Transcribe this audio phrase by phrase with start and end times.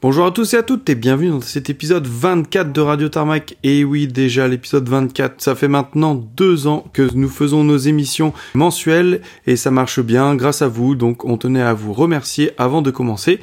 [0.00, 3.56] Bonjour à tous et à toutes et bienvenue dans cet épisode 24 de Radio Tarmac.
[3.64, 8.32] Et oui, déjà l'épisode 24, ça fait maintenant deux ans que nous faisons nos émissions
[8.54, 12.80] mensuelles et ça marche bien grâce à vous, donc on tenait à vous remercier avant
[12.80, 13.40] de commencer.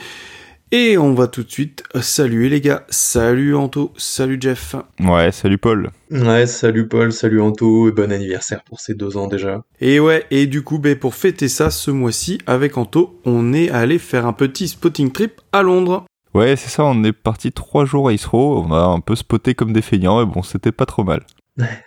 [0.72, 2.86] Et on va tout de suite saluer les gars.
[2.88, 4.78] Salut Anto, salut Jeff.
[5.02, 5.92] Ouais, salut Paul.
[6.10, 9.62] Ouais, salut Paul, salut Anto, et bon anniversaire pour ces deux ans déjà.
[9.82, 13.70] Et ouais, et du coup, ben, pour fêter ça ce mois-ci, avec Anto, on est
[13.72, 16.06] allé faire un petit spotting trip à Londres.
[16.36, 19.56] Ouais, c'est ça, on est parti trois jours à Isro, on a un peu spoté
[19.56, 21.26] comme des feignants, et bon, c'était pas trop mal.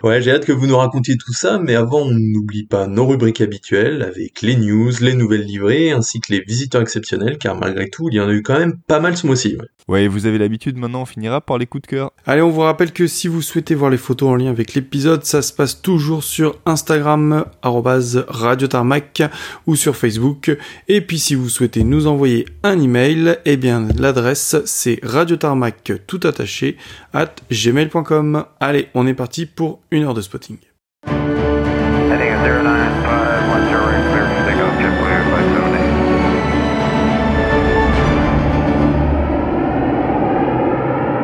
[0.03, 3.07] Ouais, j'ai hâte que vous nous racontiez tout ça, mais avant, on n'oublie pas nos
[3.07, 7.91] rubriques habituelles avec les news, les nouvelles livrées, ainsi que les visiteurs exceptionnels, car malgré
[7.91, 9.57] tout, il y en a eu quand même pas mal ce mois-ci.
[9.57, 9.67] Ouais.
[9.89, 12.12] Ouais, vous avez l'habitude, maintenant on finira par les coups de cœur.
[12.27, 15.25] Allez, on vous rappelle que si vous souhaitez voir les photos en lien avec l'épisode,
[15.25, 19.23] ça se passe toujours sur Instagram, radiotarmac,
[19.67, 20.55] ou sur Facebook.
[20.89, 26.21] Et puis si vous souhaitez nous envoyer un email, eh bien l'adresse c'est radiotarmac tout
[26.25, 26.77] attaché
[27.15, 28.45] at gmail.com.
[28.61, 30.59] Allez, on est parti pour une heure de spotting.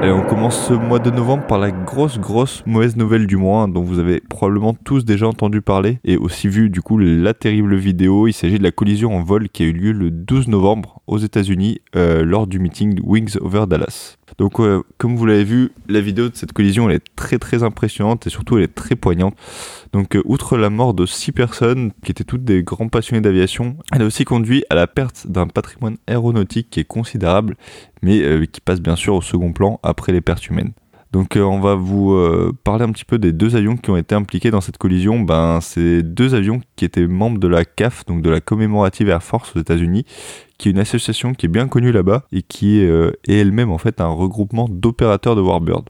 [0.05, 3.67] Allez, on commence ce mois de novembre par la grosse grosse mauvaise nouvelle du mois
[3.67, 7.75] dont vous avez probablement tous déjà entendu parler et aussi vu du coup la terrible
[7.75, 8.29] vidéo.
[8.29, 11.17] Il s'agit de la collision en vol qui a eu lieu le 12 novembre aux
[11.17, 14.19] États-Unis euh, lors du meeting Wings over Dallas.
[14.37, 17.63] Donc euh, comme vous l'avez vu, la vidéo de cette collision elle est très très
[17.63, 19.35] impressionnante et surtout elle est très poignante.
[19.95, 23.77] Donc euh, outre la mort de six personnes qui étaient toutes des grands passionnés d'aviation,
[23.93, 27.57] elle a aussi conduit à la perte d'un patrimoine aéronautique qui est considérable
[28.03, 30.73] mais euh, qui passe bien sûr au second plan après les pertes humaines.
[31.13, 32.21] Donc on va vous
[32.65, 35.21] parler un petit peu des deux avions qui ont été impliqués dans cette collision.
[35.21, 39.23] Ben, c'est deux avions qui étaient membres de la CAF, donc de la Commemorative Air
[39.23, 40.07] Force aux États-Unis,
[40.59, 42.91] qui est une association qui est bien connue là-bas et qui est
[43.29, 45.85] elle-même en fait un regroupement d'opérateurs de Warbird.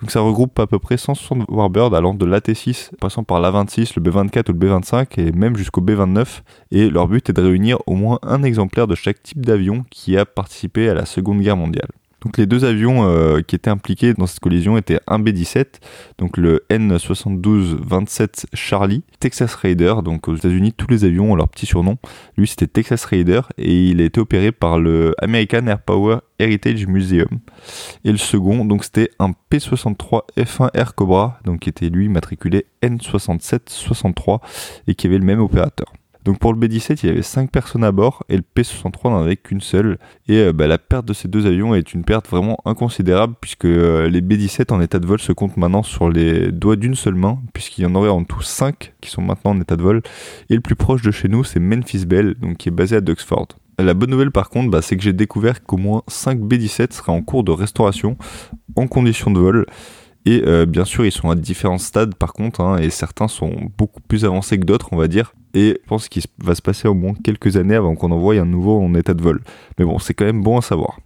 [0.00, 4.02] Donc ça regroupe à peu près 160 Warbird allant de l'AT6, passant par l'A26, le
[4.10, 6.40] B24 ou le B25 et même jusqu'au B29.
[6.70, 10.16] Et leur but est de réunir au moins un exemplaire de chaque type d'avion qui
[10.16, 11.90] a participé à la Seconde Guerre mondiale.
[12.22, 15.80] Donc les deux avions euh, qui étaient impliqués dans cette collision étaient un B-17,
[16.18, 21.66] donc le N72-27 Charlie, Texas Raider, donc aux États-Unis tous les avions ont leur petit
[21.66, 21.96] surnom.
[22.36, 26.86] Lui c'était Texas Raider et il a été opéré par le American Air Power Heritage
[26.86, 27.40] Museum.
[28.04, 32.66] Et le second, donc c'était un P63 F1 Air Cobra, donc qui était lui matriculé
[32.82, 34.40] N6763
[34.86, 35.92] et qui avait le même opérateur.
[36.24, 39.22] Donc pour le B-17, il y avait 5 personnes à bord et le P-63 n'en
[39.22, 39.98] avait qu'une seule.
[40.28, 43.64] Et euh, bah, la perte de ces deux avions est une perte vraiment inconsidérable puisque
[43.64, 47.14] euh, les B-17 en état de vol se comptent maintenant sur les doigts d'une seule
[47.14, 50.02] main puisqu'il y en aurait en tout 5 qui sont maintenant en état de vol.
[50.50, 53.48] Et le plus proche de chez nous, c'est Memphis Bell, qui est basé à Duxford.
[53.78, 57.12] La bonne nouvelle par contre, bah, c'est que j'ai découvert qu'au moins 5 B-17 seraient
[57.12, 58.18] en cours de restauration
[58.76, 59.66] en conditions de vol.
[60.26, 63.52] Et euh, bien sûr, ils sont à différents stades par contre, hein, et certains sont
[63.78, 65.32] beaucoup plus avancés que d'autres, on va dire.
[65.54, 68.44] Et je pense qu'il va se passer au moins quelques années avant qu'on envoie un
[68.44, 69.40] nouveau en état de vol.
[69.78, 71.00] Mais bon, c'est quand même bon à savoir.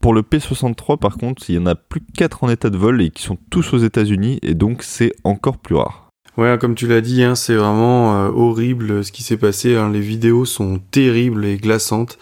[0.00, 2.78] Pour le P63, par contre, il y en a plus que 4 en état de
[2.78, 6.10] vol et qui sont tous aux États-Unis, et donc c'est encore plus rare.
[6.38, 9.76] Ouais, comme tu l'as dit, hein, c'est vraiment euh, horrible ce qui s'est passé.
[9.76, 9.90] Hein.
[9.90, 12.18] Les vidéos sont terribles et glaçantes.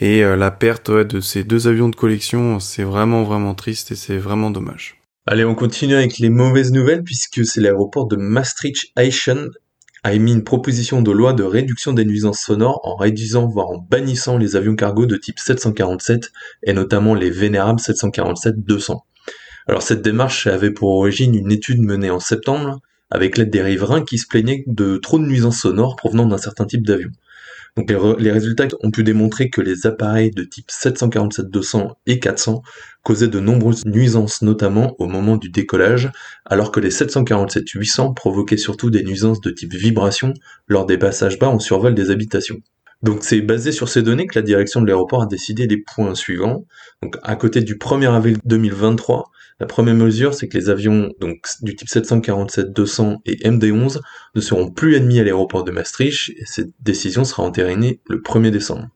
[0.00, 3.96] Et euh, la perte de ces deux avions de collection, c'est vraiment vraiment triste et
[3.96, 4.97] c'est vraiment dommage.
[5.30, 9.50] Allez, on continue avec les mauvaises nouvelles puisque c'est l'aéroport de Maastricht-Eichen
[10.02, 13.76] a émis une proposition de loi de réduction des nuisances sonores en réduisant voire en
[13.76, 19.00] bannissant les avions cargo de type 747 et notamment les vénérables 747-200.
[19.66, 22.80] Alors cette démarche avait pour origine une étude menée en septembre
[23.10, 26.64] avec l'aide des riverains qui se plaignaient de trop de nuisances sonores provenant d'un certain
[26.64, 27.10] type d'avion.
[27.86, 32.62] Les, résultats ont pu démontrer que les appareils de type 747-200 et 400
[33.02, 36.10] causaient de nombreuses nuisances, notamment au moment du décollage,
[36.44, 40.34] alors que les 747-800 provoquaient surtout des nuisances de type vibration
[40.66, 42.58] lors des passages bas en survol des habitations.
[43.02, 46.14] Donc c'est basé sur ces données que la direction de l'aéroport a décidé des points
[46.14, 46.64] suivants.
[47.02, 51.38] Donc à côté du 1er avril 2023, la première mesure, c'est que les avions donc
[51.62, 53.98] du type 747-200 et MD-11
[54.36, 58.50] ne seront plus admis à l'aéroport de Maastricht et cette décision sera entérinée le 1er
[58.50, 58.88] décembre.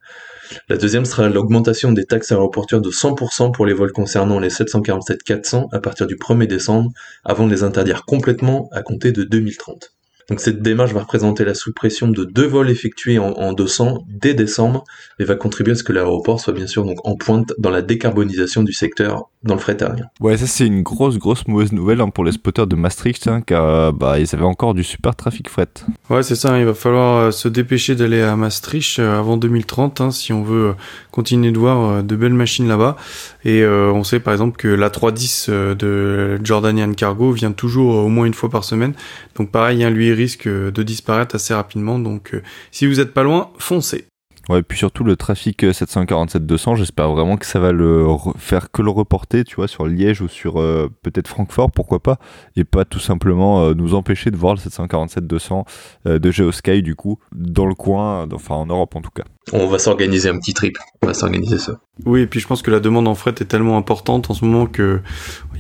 [0.69, 5.69] La deuxième sera l'augmentation des taxes aéroportuaires de 100% pour les vols concernant les 747-400
[5.73, 6.91] à partir du 1er décembre,
[7.25, 9.93] avant de les interdire complètement à compter de 2030.
[10.33, 14.85] Donc cette démarche va représenter la suppression de deux vols effectués en, 200 dès décembre
[15.19, 17.83] et va contribuer à ce que l'aéroport soit bien sûr donc en pointe dans la
[17.83, 20.07] décarbonisation du secteur dans le fret aérien.
[20.21, 23.43] Ouais, ça c'est une grosse, grosse mauvaise nouvelle hein, pour les spotters de Maastricht, hein,
[23.43, 25.69] car bah, ils avaient encore du super trafic fret.
[26.09, 30.01] Ouais, c'est ça, il va falloir euh, se dépêcher d'aller à Maastricht euh, avant 2030
[30.01, 30.73] hein, si on veut euh,
[31.11, 32.97] continuer de voir de belles machines là-bas.
[33.45, 38.25] Et on sait par exemple que la 310 de Jordanian Cargo vient toujours au moins
[38.25, 38.95] une fois par semaine.
[39.35, 41.99] Donc pareil, lui il risque de disparaître assez rapidement.
[41.99, 42.41] Donc
[42.71, 44.07] si vous êtes pas loin, foncez.
[44.49, 48.05] Ouais, et puis surtout le trafic 747-200, j'espère vraiment que ça va le
[48.37, 52.19] faire que le reporter, tu vois, sur Liège ou sur euh, peut-être Francfort, pourquoi pas,
[52.57, 55.65] et pas tout simplement euh, nous empêcher de voir le 747-200
[56.07, 59.25] euh, de Geosky du coup dans le coin, enfin en Europe en tout cas.
[59.53, 61.79] On va s'organiser un petit trip, on va s'organiser ça.
[62.05, 64.45] Oui, et puis je pense que la demande en fret est tellement importante en ce
[64.45, 65.03] moment que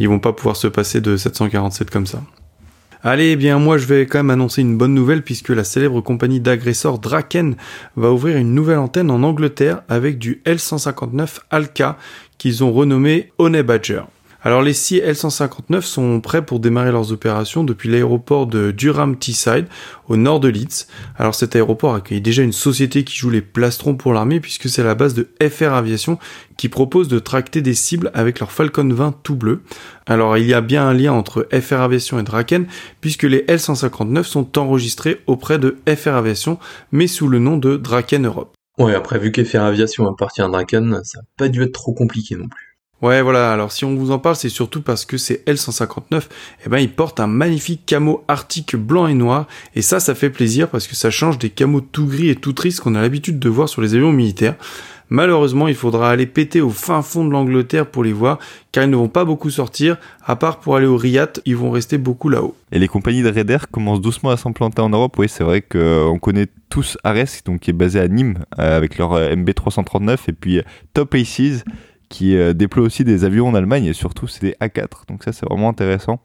[0.00, 2.20] ils vont pas pouvoir se passer de 747 comme ça.
[3.04, 6.00] Allez, eh bien moi je vais quand même annoncer une bonne nouvelle puisque la célèbre
[6.00, 7.56] compagnie d'agresseurs Draken
[7.96, 11.99] va ouvrir une nouvelle antenne en Angleterre avec du L159 Alka
[12.38, 14.02] qu'ils ont renommé Honey Badger.
[14.44, 19.67] Alors les six L159 sont prêts pour démarrer leurs opérations depuis l'aéroport de Durham Teesside
[20.09, 20.89] au nord de Leeds.
[21.17, 24.83] Alors cet aéroport accueille déjà une société qui joue les plastrons pour l'armée puisque c'est
[24.83, 26.19] la base de FR Aviation
[26.56, 29.62] qui propose de tracter des cibles avec leur Falcon 20 tout bleu.
[30.06, 32.67] Alors il y a bien un lien entre FR Aviation et Draken
[33.00, 36.59] puisque les L159 sont enregistrés auprès de FR Aviation
[36.91, 38.56] mais sous le nom de Draken Europe.
[38.77, 42.35] Ouais, après vu qu'FR Aviation appartient à Draken, ça n'a pas dû être trop compliqué
[42.35, 42.72] non plus.
[43.02, 43.52] Ouais, voilà.
[43.52, 46.22] Alors, si on vous en parle, c'est surtout parce que c'est L159.
[46.64, 49.49] Eh ben, il porte un magnifique camo arctique blanc et noir.
[49.75, 52.52] Et ça, ça fait plaisir parce que ça change des camos tout gris et tout
[52.52, 54.54] tristes qu'on a l'habitude de voir sur les avions militaires.
[55.12, 58.38] Malheureusement, il faudra aller péter au fin fond de l'Angleterre pour les voir,
[58.70, 61.70] car ils ne vont pas beaucoup sortir, à part pour aller au Riyadh, ils vont
[61.70, 62.56] rester beaucoup là-haut.
[62.70, 65.19] Et les compagnies de Raider commencent doucement à s'implanter en Europe.
[65.19, 68.96] Oui, c'est vrai qu'on connaît tous Ares, donc qui est basé à Nîmes, euh, avec
[68.96, 70.62] leur euh, MB339, et puis
[70.94, 71.62] Top Aces,
[72.12, 75.09] qui euh, déploie aussi des avions en Allemagne et surtout c'est des A4.
[75.09, 76.20] Donc ça c'est vraiment intéressant.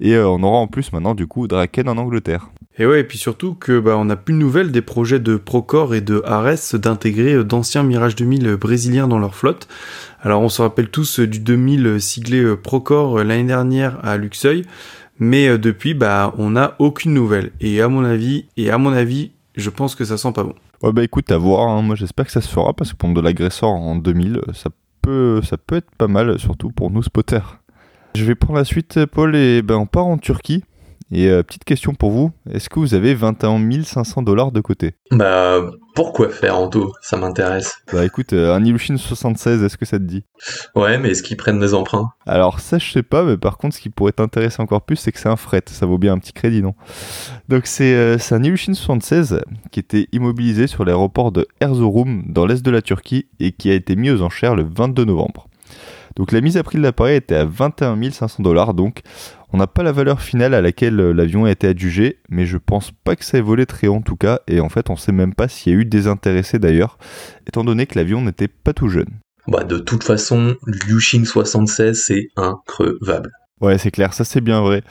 [0.00, 2.50] Et euh, on aura en plus maintenant du coup Draken en Angleterre.
[2.78, 5.36] Et ouais, et puis surtout que bah, on n'a plus de nouvelles des projets de
[5.36, 9.68] Procore et de Ares d'intégrer euh, d'anciens Mirage 2000 brésiliens dans leur flotte.
[10.20, 14.64] Alors on se rappelle tous du 2000 siglé Procore l'année dernière à Luxeuil,
[15.20, 17.52] mais depuis bah on n'a aucune nouvelle.
[17.60, 20.54] Et à mon avis, et à mon avis, je pense que ça sent pas bon.
[20.82, 21.82] Ouais bah écoute, à voir, hein.
[21.82, 24.68] moi j'espère que ça se fera parce que pour de l'agresseur en 2000, ça
[25.42, 27.60] ça peut être pas mal, surtout pour nous spotters.
[28.14, 30.64] Je vais prendre la suite, Paul, et ben on part en Turquie.
[31.12, 34.94] Et euh, petite question pour vous, est-ce que vous avez 21 500 dollars de côté?
[35.12, 35.60] Bah,
[35.94, 36.92] pourquoi faire Anto?
[37.00, 37.76] Ça m'intéresse.
[37.92, 40.24] Bah écoute, euh, un Ilushin 76, est-ce que ça te dit?
[40.74, 42.10] Ouais, mais est-ce qu'ils prennent des emprunts?
[42.26, 45.12] Alors ça, je sais pas, mais par contre, ce qui pourrait t'intéresser encore plus, c'est
[45.12, 45.62] que c'est un fret.
[45.66, 46.74] Ça vaut bien un petit crédit, non?
[47.48, 52.64] Donc c'est euh, un Ilushin 76 qui était immobilisé sur l'aéroport de Erzurum, dans l'est
[52.64, 55.46] de la Turquie, et qui a été mis aux enchères le 22 novembre.
[56.16, 59.02] Donc la mise à prix de l'appareil était à 21 500 dollars, donc
[59.52, 62.56] on n'a pas la valeur finale à laquelle euh, l'avion a été adjugé, mais je
[62.56, 64.96] pense pas que ça ait volé très haut en tout cas, et en fait on
[64.96, 66.98] sait même pas s'il y a eu des intéressés d'ailleurs,
[67.46, 69.10] étant donné que l'avion n'était pas tout jeune.
[69.46, 73.30] Bah de toute façon, Liuxing 76 c'est increvable.
[73.60, 74.82] Ouais c'est clair, ça c'est bien vrai.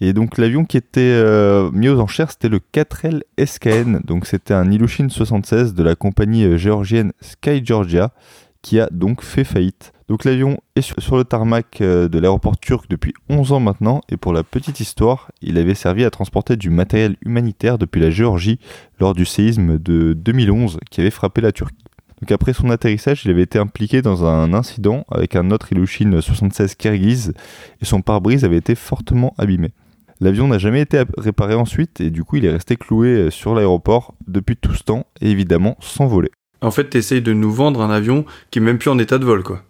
[0.00, 4.00] Et donc l'avion qui était euh, mis aux enchères, c'était le 4L SKN.
[4.04, 8.12] Donc c'était un Ilyushin 76 de la compagnie euh, géorgienne Sky Georgia
[8.60, 9.93] qui a donc fait faillite.
[10.08, 14.18] Donc l'avion est sur le tarmac euh, de l'aéroport turc depuis 11 ans maintenant et
[14.18, 18.58] pour la petite histoire, il avait servi à transporter du matériel humanitaire depuis la Géorgie
[19.00, 21.76] lors du séisme de 2011 qui avait frappé la Turquie.
[22.20, 26.20] Donc après son atterrissage, il avait été impliqué dans un incident avec un autre Ilyushin
[26.20, 27.32] 76 Kirghiz
[27.80, 29.72] et son pare-brise avait été fortement abîmé.
[30.20, 33.54] L'avion n'a jamais été réparé ensuite et du coup il est resté cloué euh, sur
[33.54, 36.30] l'aéroport depuis tout ce temps et évidemment sans voler.
[36.60, 39.24] En fait, t'essayes de nous vendre un avion qui est même plus en état de
[39.24, 39.62] vol, quoi.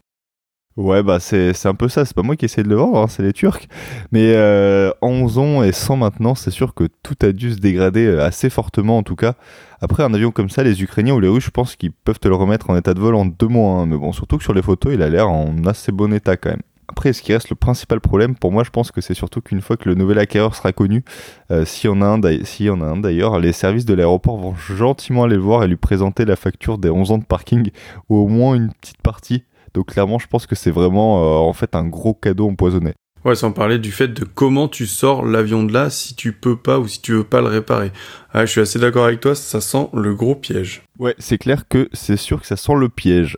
[0.76, 3.06] Ouais, bah c'est un peu ça, c'est pas moi qui essaie de le vendre, hein,
[3.06, 3.68] c'est les Turcs.
[4.10, 7.58] Mais euh, en 11 ans et sans maintenant, c'est sûr que tout a dû se
[7.58, 9.34] dégrader euh, assez fortement en tout cas.
[9.80, 12.26] Après, un avion comme ça, les Ukrainiens ou les Russes, je pense qu'ils peuvent te
[12.26, 13.82] le remettre en état de vol en deux mois.
[13.82, 13.86] Hein.
[13.86, 16.50] Mais bon, surtout que sur les photos, il a l'air en assez bon état quand
[16.50, 16.62] même.
[16.88, 19.60] Après, ce qui reste le principal problème, pour moi, je pense que c'est surtout qu'une
[19.60, 21.04] fois que le nouvel acquéreur sera connu,
[21.52, 25.62] euh, si on a un d'ailleurs, les services de l'aéroport vont gentiment aller le voir
[25.62, 27.70] et lui présenter la facture des 11 ans de parking
[28.08, 31.52] ou au moins une petite partie donc clairement, je pense que c'est vraiment euh, en
[31.52, 32.94] fait un gros cadeau empoisonné.
[33.24, 36.56] Ouais, sans parler du fait de comment tu sors l'avion de là si tu peux
[36.56, 37.90] pas ou si tu veux pas le réparer.
[38.32, 40.82] Ah, je suis assez d'accord avec toi, ça sent le gros piège.
[40.98, 43.36] Ouais, c'est clair que c'est sûr que ça sent le piège.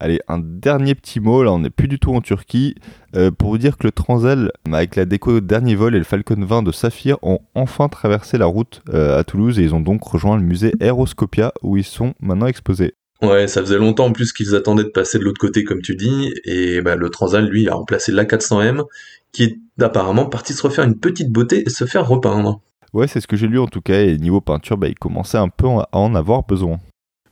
[0.00, 2.76] Allez, un dernier petit mot, là on n'est plus du tout en Turquie,
[3.16, 6.36] euh, pour vous dire que le Transal, avec la déco dernier vol et le Falcon
[6.38, 10.04] 20 de Saphir, ont enfin traversé la route euh, à Toulouse et ils ont donc
[10.04, 12.94] rejoint le musée Aeroscopia où ils sont maintenant exposés.
[13.20, 15.96] Ouais, ça faisait longtemps en plus qu'ils attendaient de passer de l'autre côté, comme tu
[15.96, 18.84] dis, et bah, le Transal, lui, a remplacé l'A400M,
[19.32, 22.60] qui est apparemment parti se refaire une petite beauté et se faire repeindre.
[22.94, 25.38] Ouais, c'est ce que j'ai lu en tout cas, et niveau peinture, bah, il commençait
[25.38, 26.78] un peu à en avoir besoin.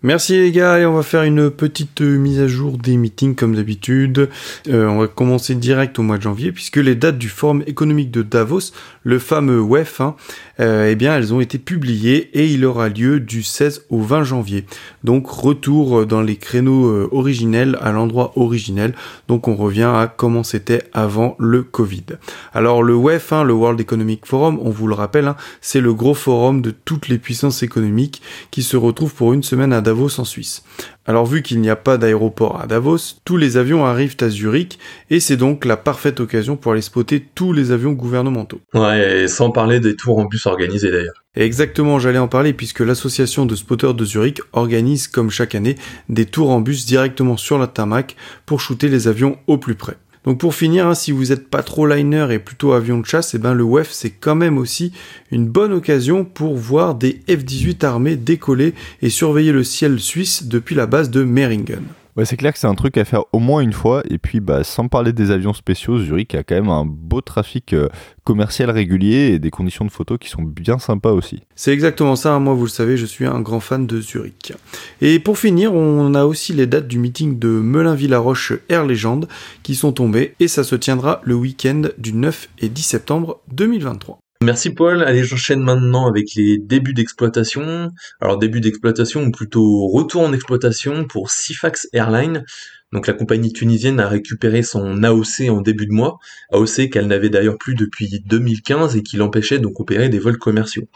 [0.02, 3.34] Merci les gars, et on va faire une petite euh, mise à jour des meetings
[3.34, 4.28] comme d'habitude.
[4.68, 8.10] Euh, on va commencer direct au mois de janvier puisque les dates du Forum économique
[8.10, 8.72] de Davos,
[9.04, 10.14] le fameux WEF, hein,
[10.60, 14.24] euh, eh bien elles ont été publiées et il aura lieu du 16 au 20
[14.24, 14.66] janvier.
[15.02, 18.94] Donc retour dans les créneaux originels à l'endroit originel.
[19.28, 22.04] Donc on revient à comment c'était avant le Covid.
[22.52, 25.94] Alors le WEF, hein, le World Economic Forum, on vous le rappelle, hein, c'est le
[25.94, 30.18] gros forum de toutes les puissances économiques qui se retrouve pour une semaine à Davos
[30.18, 30.64] en Suisse.
[31.06, 34.80] Alors vu qu'il n'y a pas d'aéroport à Davos, tous les avions arrivent à Zurich
[35.10, 38.60] et c'est donc la parfaite occasion pour aller spotter tous les avions gouvernementaux.
[38.74, 41.22] Ouais, et sans parler des tours en bus organisés d'ailleurs.
[41.36, 45.76] Exactement, j'allais en parler puisque l'association de spotters de Zurich organise comme chaque année
[46.08, 49.96] des tours en bus directement sur la tarmac pour shooter les avions au plus près.
[50.26, 53.32] Donc pour finir, hein, si vous êtes pas trop liner et plutôt avion de chasse,
[53.32, 54.92] et eh ben le WEF c'est quand même aussi
[55.30, 60.74] une bonne occasion pour voir des F-18 armés décoller et surveiller le ciel suisse depuis
[60.74, 61.82] la base de Meringen.
[62.16, 64.02] Ouais, c'est clair que c'est un truc à faire au moins une fois.
[64.08, 67.74] Et puis, bah, sans parler des avions spéciaux, Zurich a quand même un beau trafic
[67.74, 67.88] euh,
[68.24, 71.42] commercial régulier et des conditions de photo qui sont bien sympas aussi.
[71.56, 72.32] C'est exactement ça.
[72.32, 72.40] Hein.
[72.40, 74.54] Moi, vous le savez, je suis un grand fan de Zurich.
[75.02, 79.28] Et pour finir, on a aussi les dates du meeting de Melun-Villaroche Air Legend
[79.62, 84.18] qui sont tombées et ça se tiendra le week-end du 9 et 10 septembre 2023.
[84.42, 85.02] Merci Paul.
[85.02, 87.90] Allez, j'enchaîne maintenant avec les débuts d'exploitation.
[88.20, 92.44] Alors début d'exploitation ou plutôt retour en exploitation pour Sifax Airlines.
[92.92, 96.18] Donc la compagnie tunisienne a récupéré son AOC en début de mois,
[96.52, 100.88] AOC qu'elle n'avait d'ailleurs plus depuis 2015 et qui l'empêchait donc opérer des vols commerciaux.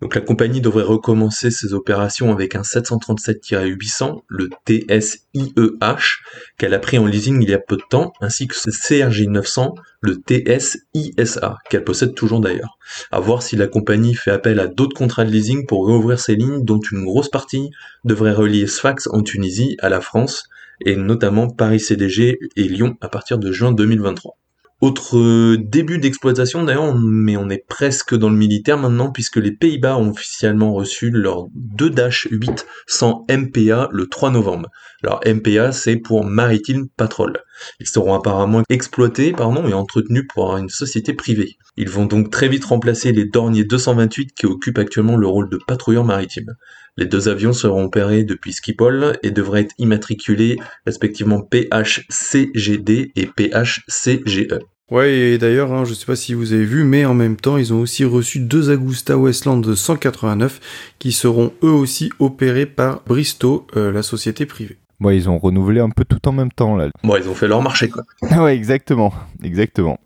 [0.00, 6.20] Donc la compagnie devrait recommencer ses opérations avec un 737-800, le TSIEH,
[6.56, 9.22] qu'elle a pris en leasing il y a peu de temps, ainsi que ce CRJ
[9.22, 12.78] 900, le TSISA, qu'elle possède toujours d'ailleurs.
[13.10, 16.36] À voir si la compagnie fait appel à d'autres contrats de leasing pour réouvrir ses
[16.36, 17.70] lignes, dont une grosse partie
[18.04, 20.44] devrait relier Sfax en Tunisie à la France,
[20.84, 24.36] et notamment Paris CDG et Lyon à partir de juin 2023.
[24.80, 29.50] Autre euh, début d'exploitation d'ailleurs, mais on est presque dans le militaire maintenant puisque les
[29.50, 34.70] Pays-Bas ont officiellement reçu leur 2 Dash 8 sans MPA le 3 novembre.
[35.02, 37.42] Alors MPA c'est pour Maritime Patrol.
[37.80, 41.56] Ils seront apparemment exploités pardon, et entretenus par une société privée.
[41.76, 45.58] Ils vont donc très vite remplacer les Dornier 228 qui occupent actuellement le rôle de
[45.66, 46.54] patrouilleur maritime.
[46.98, 54.58] Les deux avions seront opérés depuis Schiphol et devraient être immatriculés respectivement PHCGD et PHCGE.
[54.90, 57.56] Ouais, et d'ailleurs, hein, je sais pas si vous avez vu, mais en même temps,
[57.56, 60.58] ils ont aussi reçu deux Agusta Westland de 189
[60.98, 64.76] qui seront eux aussi opérés par Bristow, euh, la société privée.
[64.98, 66.88] Bon, ils ont renouvelé un peu tout en même temps là.
[67.04, 68.02] Bon, ils ont fait leur marché quoi.
[68.42, 69.14] ouais, exactement,
[69.44, 70.00] exactement.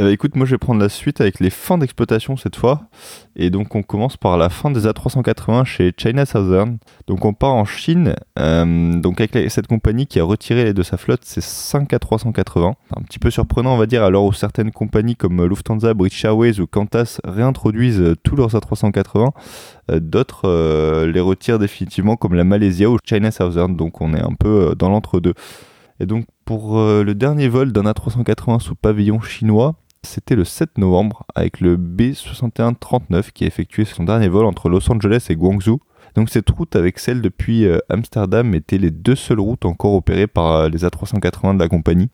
[0.00, 2.84] Euh, écoute, moi je vais prendre la suite avec les fins d'exploitation cette fois.
[3.36, 6.78] Et donc on commence par la fin des A380 chez China Southern.
[7.06, 10.96] Donc on part en Chine, euh, donc avec cette compagnie qui a retiré de sa
[10.96, 12.72] flotte, c'est 5 A380.
[12.96, 16.58] Un petit peu surprenant on va dire, alors où certaines compagnies comme Lufthansa, British Airways
[16.58, 19.30] ou Qantas réintroduisent tous leurs A380,
[19.90, 23.76] euh, d'autres les retirent définitivement comme la Malaysia ou China Southern.
[23.76, 25.34] Donc on est un peu dans l'entre-deux.
[26.00, 31.24] Et donc pour le dernier vol d'un A380 sous pavillon chinois, c'était le 7 novembre
[31.34, 35.80] avec le B6139 qui a effectué son dernier vol entre Los Angeles et Guangzhou.
[36.14, 40.26] Donc cette route avec celle depuis euh, Amsterdam étaient les deux seules routes encore opérées
[40.26, 42.10] par euh, les A380 de la compagnie.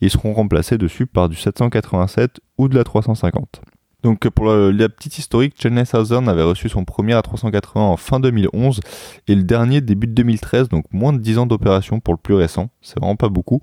[0.00, 3.60] Ils seront remplacés dessus par du 787 ou de la 350.
[4.06, 8.78] Donc pour la, petite historique, Chennai Southern avait reçu son premier A380 en fin 2011
[9.26, 12.34] et le dernier début de 2013, donc moins de 10 ans d'opération pour le plus
[12.34, 13.62] récent, c'est vraiment pas beaucoup.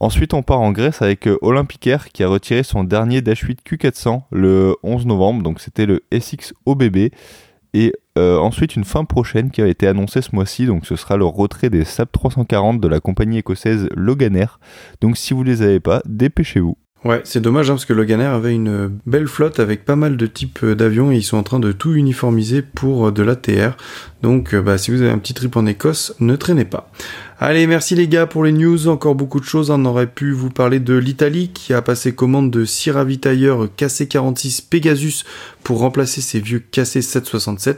[0.00, 3.42] Ensuite, on part en Grèce avec euh, Olympic Air qui a retiré son dernier Dash
[3.42, 7.12] 8 Q400 le 11 novembre, donc c'était le SX OBB.
[7.72, 11.16] Et euh, ensuite, une fin prochaine qui a été annoncée ce mois-ci, donc ce sera
[11.16, 14.58] le retrait des SAP 340 de la compagnie écossaise Loganair.
[15.00, 16.76] Donc si vous les avez pas, dépêchez-vous.
[17.02, 20.26] Ouais, c'est dommage hein, parce que Loganair avait une belle flotte avec pas mal de
[20.26, 23.76] types d'avions et ils sont en train de tout uniformiser pour euh, de l'ATR.
[24.22, 26.90] Donc bah, si vous avez un petit trip en Écosse, ne traînez pas.
[27.42, 28.88] Allez, merci les gars pour les news.
[28.88, 29.70] Encore beaucoup de choses.
[29.70, 34.68] On aurait pu vous parler de l'Italie qui a passé commande de 6 ravitailleurs KC-46
[34.68, 35.24] Pegasus
[35.64, 37.76] pour remplacer ses vieux KC-767.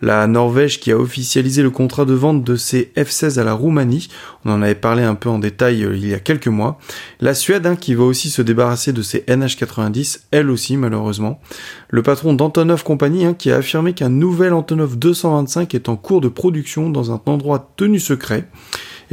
[0.00, 4.08] La Norvège qui a officialisé le contrat de vente de ses F-16 à la Roumanie.
[4.46, 6.78] On en avait parlé un peu en détail euh, il y a quelques mois.
[7.20, 11.42] La Suède hein, qui va aussi se débarrasser de ses NH-90, elle aussi malheureusement.
[11.90, 16.22] Le patron d'Antonov Company hein, qui a affirmé qu'un nouvel Antonov 225 est en cours
[16.22, 18.48] de production dans un endroit tenu secret.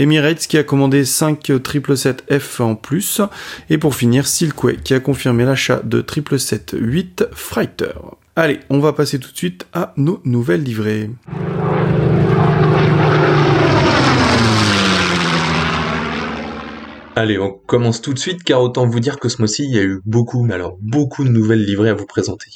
[0.01, 3.21] Emirates qui a commandé 5 777F en plus.
[3.69, 7.93] Et pour finir, Silkway qui a confirmé l'achat de 777-8 Fighter.
[8.35, 11.11] Allez, on va passer tout de suite à nos nouvelles livrées.
[17.13, 19.79] Allez, on commence tout de suite car autant vous dire que ce mois-ci, il y
[19.79, 22.49] a eu beaucoup, mais alors beaucoup de nouvelles livrées à vous présenter.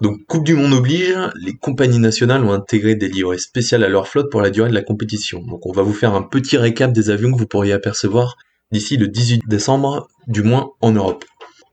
[0.00, 4.08] Donc Coupe du Monde oblige, les compagnies nationales ont intégré des livrées spéciales à leur
[4.08, 5.40] flotte pour la durée de la compétition.
[5.42, 8.36] Donc on va vous faire un petit récap des avions que vous pourriez apercevoir
[8.72, 11.24] d'ici le 18 décembre, du moins en Europe.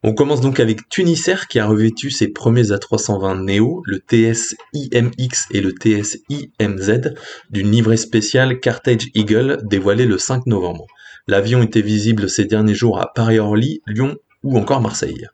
[0.03, 5.47] On commence donc avec Tunisair qui a revêtu ses premiers A320 Neo, le TS IMX
[5.51, 7.15] et le TS IMZ,
[7.49, 10.85] d'une livrée spéciale Carthage Eagle dévoilée le 5 novembre.
[11.29, 15.27] L'avion était visible ces derniers jours à Paris-Orly, Lyon ou encore Marseille.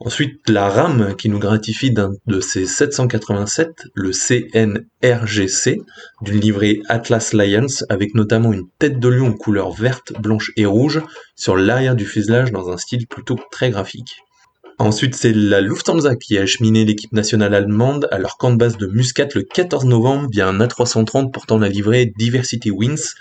[0.00, 5.82] Ensuite, la RAM qui nous gratifie d'un de ses 787, le CNRGC,
[6.22, 11.02] d'une livrée Atlas Lions avec notamment une tête de lion couleur verte, blanche et rouge
[11.34, 14.22] sur l'arrière du fuselage dans un style plutôt très graphique.
[14.78, 18.76] Ensuite, c'est la Lufthansa qui a acheminé l'équipe nationale allemande à leur camp de base
[18.76, 23.14] de Muscat le 14 novembre via un A330 portant la livrée Diversity Wings,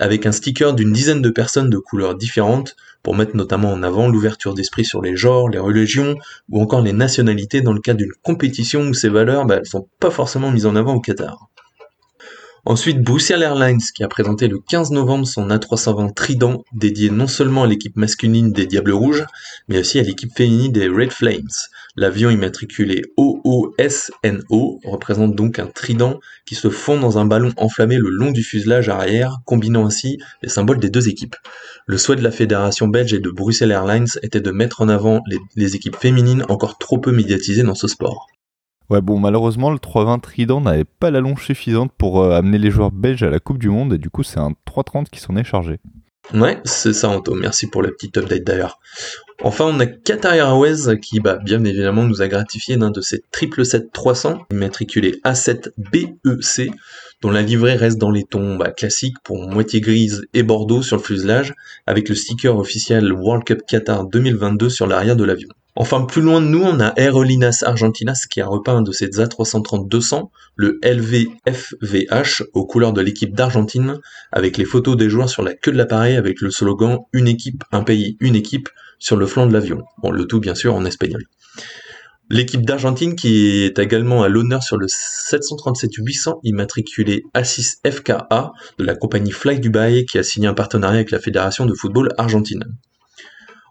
[0.00, 4.08] avec un sticker d'une dizaine de personnes de couleurs différentes pour mettre notamment en avant
[4.08, 6.16] l'ouverture d'esprit sur les genres, les religions
[6.48, 9.88] ou encore les nationalités dans le cadre d'une compétition où ces valeurs, bah, elles sont
[10.00, 11.50] pas forcément mises en avant au Qatar.
[12.64, 17.64] Ensuite, Bruxelles Airlines qui a présenté le 15 novembre son A320 Trident dédié non seulement
[17.64, 19.24] à l'équipe masculine des Diables Rouges,
[19.66, 21.50] mais aussi à l'équipe féminine des Red Flames.
[21.96, 28.10] L'avion immatriculé OOSNO représente donc un trident qui se fond dans un ballon enflammé le
[28.10, 31.34] long du fuselage arrière, combinant ainsi les symboles des deux équipes.
[31.86, 35.20] Le souhait de la fédération belge et de Bruxelles Airlines était de mettre en avant
[35.26, 38.28] les, les équipes féminines encore trop peu médiatisées dans ce sport.
[38.90, 42.70] Ouais, bon, malheureusement, le 320 Trident n'avait pas la longe suffisante pour euh, amener les
[42.70, 45.36] joueurs belges à la Coupe du Monde, et du coup, c'est un 330 qui s'en
[45.36, 45.78] est chargé.
[46.34, 47.34] Ouais, c'est ça, Anto.
[47.34, 48.78] Merci pour la petite update d'ailleurs.
[49.42, 53.22] Enfin, on a Qatar Airways qui, bah, bien évidemment, nous a gratifié d'un de ces
[53.34, 56.70] 777-300 immatriculés A7BEC,
[57.20, 60.96] dont la livrée reste dans les tons bah, classiques pour moitié grise et bordeaux sur
[60.96, 61.54] le fuselage,
[61.86, 65.48] avec le sticker officiel World Cup Qatar 2022 sur l'arrière de l'avion.
[65.74, 70.28] Enfin, plus loin de nous, on a Aerolinas Argentinas qui a repeint de ses A330-200,
[70.54, 73.98] le LVFVH, aux couleurs de l'équipe d'Argentine,
[74.32, 77.64] avec les photos des joueurs sur la queue de l'appareil avec le slogan Une équipe,
[77.72, 79.82] un pays, une équipe sur le flanc de l'avion.
[80.02, 81.24] Bon, le tout bien sûr en espagnol.
[82.28, 89.32] L'équipe d'Argentine qui est également à l'honneur sur le 737-800 immatriculé A6FKA de la compagnie
[89.32, 92.64] Fly Dubai qui a signé un partenariat avec la Fédération de football argentine.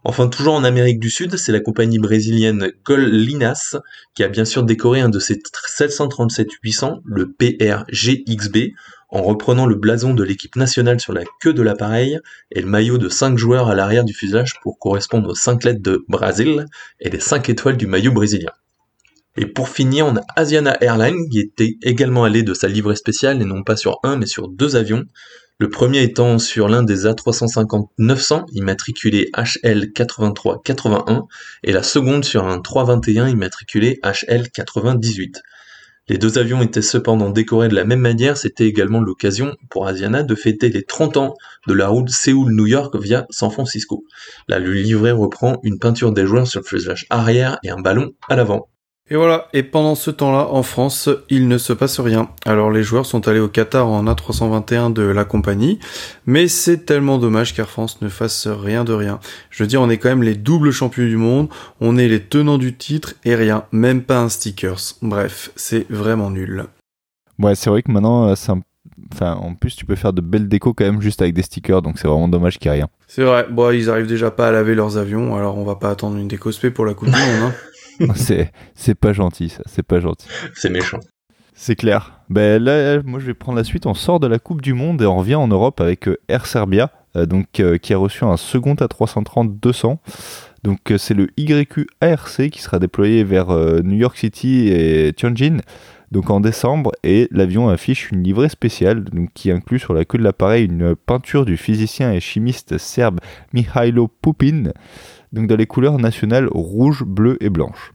[0.03, 3.77] Enfin, toujours en Amérique du Sud, c'est la compagnie brésilienne Linas
[4.15, 8.73] qui a bien sûr décoré un de ses 737-800, le PRGXB,
[9.09, 12.19] en reprenant le blason de l'équipe nationale sur la queue de l'appareil
[12.51, 15.83] et le maillot de 5 joueurs à l'arrière du fuselage pour correspondre aux 5 lettres
[15.83, 16.65] de Brésil
[16.99, 18.51] et les 5 étoiles du maillot brésilien.
[19.37, 23.41] Et pour finir, on a Asiana Airlines qui était également allé de sa livrée spéciale
[23.41, 25.05] et non pas sur un mais sur deux avions,
[25.61, 31.27] le premier étant sur l'un des A350-900 immatriculé HL8381
[31.61, 35.35] et la seconde sur un 321 immatriculé HL98.
[36.07, 40.23] Les deux avions étaient cependant décorés de la même manière, c'était également l'occasion pour Asiana
[40.23, 41.35] de fêter les 30 ans
[41.67, 44.03] de la route Séoul-New York via San Francisco.
[44.47, 48.13] Là, le livret reprend une peinture des joueurs sur le fuselage arrière et un ballon
[48.29, 48.70] à l'avant.
[49.11, 52.29] Et voilà, et pendant ce temps-là, en France, il ne se passe rien.
[52.45, 55.79] Alors les joueurs sont allés au Qatar en A321 de la compagnie,
[56.25, 59.19] mais c'est tellement dommage qu'Air France ne fasse rien de rien.
[59.49, 61.49] Je veux dire, on est quand même les doubles champions du monde,
[61.81, 64.79] on est les tenants du titre, et rien, même pas un stickers.
[65.01, 66.67] Bref, c'est vraiment nul.
[67.37, 68.53] Ouais, c'est vrai que maintenant, euh, c'est
[69.13, 71.81] Enfin, en plus, tu peux faire de belles décos quand même juste avec des stickers,
[71.81, 72.89] donc c'est vraiment dommage qu'il n'y ait rien.
[73.07, 75.89] C'est vrai, bon, ils arrivent déjà pas à laver leurs avions, alors on va pas
[75.89, 77.53] attendre une déco spé pour la Coupe du Monde, hein.
[78.75, 79.63] c'est, pas gentil, ça.
[79.65, 80.27] C'est pas gentil.
[80.53, 80.99] C'est méchant.
[81.53, 82.21] C'est clair.
[82.29, 83.85] Ben là, moi, je vais prendre la suite.
[83.85, 86.45] On sort de la Coupe du Monde et on revient en Europe avec euh, Air
[86.45, 89.97] Serbia, euh, donc, euh, qui a reçu un second A330-200.
[90.63, 93.47] Donc, c'est le YQ ARC qui sera déployé vers
[93.83, 95.57] New York City et Tianjin.
[96.11, 100.19] donc en décembre, et l'avion affiche une livrée spéciale donc, qui inclut sur la queue
[100.19, 103.19] de l'appareil une peinture du physicien et chimiste serbe
[103.53, 104.71] Mihailo Pupin,
[105.33, 107.93] donc dans les couleurs nationales rouge, bleu et blanche.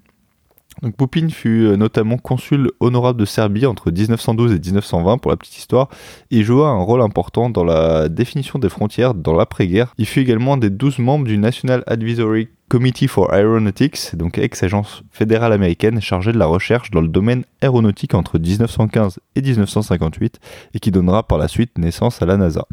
[0.82, 5.36] Donc Poupine fut euh, notamment consul honorable de Serbie entre 1912 et 1920 pour la
[5.36, 5.88] petite histoire.
[6.30, 9.94] Il joua un rôle important dans la définition des frontières dans l'après-guerre.
[9.96, 15.02] Il fut également un des 12 membres du National Advisory Committee for Aeronautics, donc ex-agence
[15.10, 20.40] fédérale américaine chargée de la recherche dans le domaine aéronautique entre 1915 et 1958
[20.74, 22.66] et qui donnera par la suite naissance à la NASA.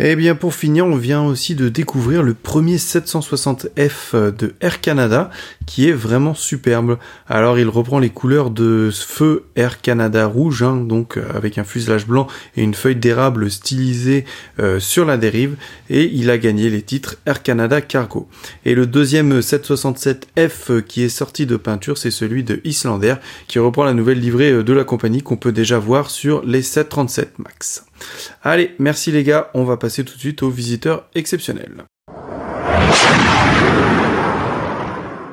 [0.00, 5.30] Eh bien, pour finir, on vient aussi de découvrir le premier 760F de Air Canada,
[5.66, 6.98] qui est vraiment superbe.
[7.28, 11.64] Alors, il reprend les couleurs de feu Air Canada rouge, hein, donc euh, avec un
[11.64, 12.26] fuselage blanc
[12.56, 14.24] et une feuille d'érable stylisée
[14.58, 15.54] euh, sur la dérive,
[15.88, 18.28] et il a gagné les titres Air Canada Cargo.
[18.64, 23.14] Et le deuxième 767F qui est sorti de peinture, c'est celui de Islander,
[23.46, 26.62] qui reprend la nouvelle livrée euh, de la compagnie qu'on peut déjà voir sur les
[26.62, 27.84] 737 MAX.
[28.42, 31.84] Allez, merci les gars, on va passer tout de suite aux visiteurs exceptionnels.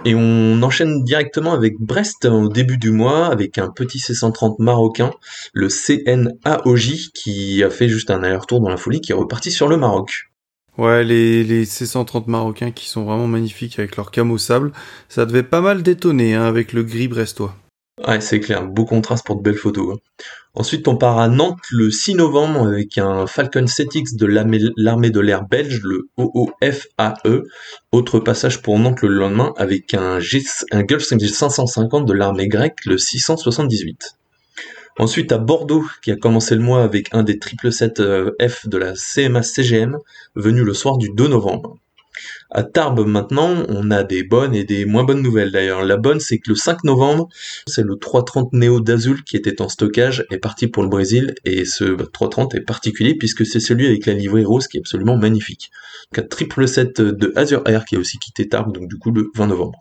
[0.04, 5.12] Et on enchaîne directement avec Brest au début du mois, avec un petit C-130 marocain,
[5.54, 9.68] le CNAOJ, qui a fait juste un aller-retour dans la folie, qui est reparti sur
[9.68, 10.32] le Maroc.
[10.78, 14.72] Ouais, les, les C-130 marocains qui sont vraiment magnifiques avec leur camo sable,
[15.08, 17.56] ça devait pas mal détonner hein, avec le gris brestois.
[18.08, 19.96] Ouais, c'est clair, beau contraste pour de belles photos.
[19.96, 20.00] Hein.
[20.54, 25.20] Ensuite, on part à Nantes le 6 novembre avec un Falcon 7X de l'armée de
[25.22, 27.44] l'air belge, le OOFAE.
[27.94, 32.86] Autre passage pour Nantes le lendemain avec un, G un Gulfstream 550 de l'armée grecque,
[32.86, 34.18] le 678.
[35.00, 39.44] Ensuite, à Bordeaux, qui a commencé le mois avec un des 777F de la CMA
[39.44, 39.98] CGM,
[40.36, 41.78] venu le soir du 2 novembre.
[42.50, 45.84] À Tarbes maintenant, on a des bonnes et des moins bonnes nouvelles d'ailleurs.
[45.84, 47.30] La bonne, c'est que le 5 novembre,
[47.68, 51.66] c'est le 330 Neo d'Azul qui était en stockage, est parti pour le Brésil, et
[51.66, 55.72] ce 330 est particulier puisque c'est celui avec la livrée rose qui est absolument magnifique.
[56.14, 59.32] Donc, triple 7 de Azure Air qui a aussi quitté Tarbes, donc du coup le
[59.36, 59.80] 20 novembre.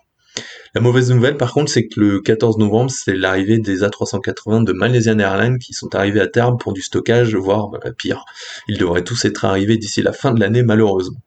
[0.74, 4.72] La mauvaise nouvelle, par contre, c'est que le 14 novembre, c'est l'arrivée des A380 de
[4.72, 8.24] Malaysian Airlines qui sont arrivés à Tarbes pour du stockage, voire bah, pire.
[8.68, 11.18] Ils devraient tous être arrivés d'ici la fin de l'année, malheureusement.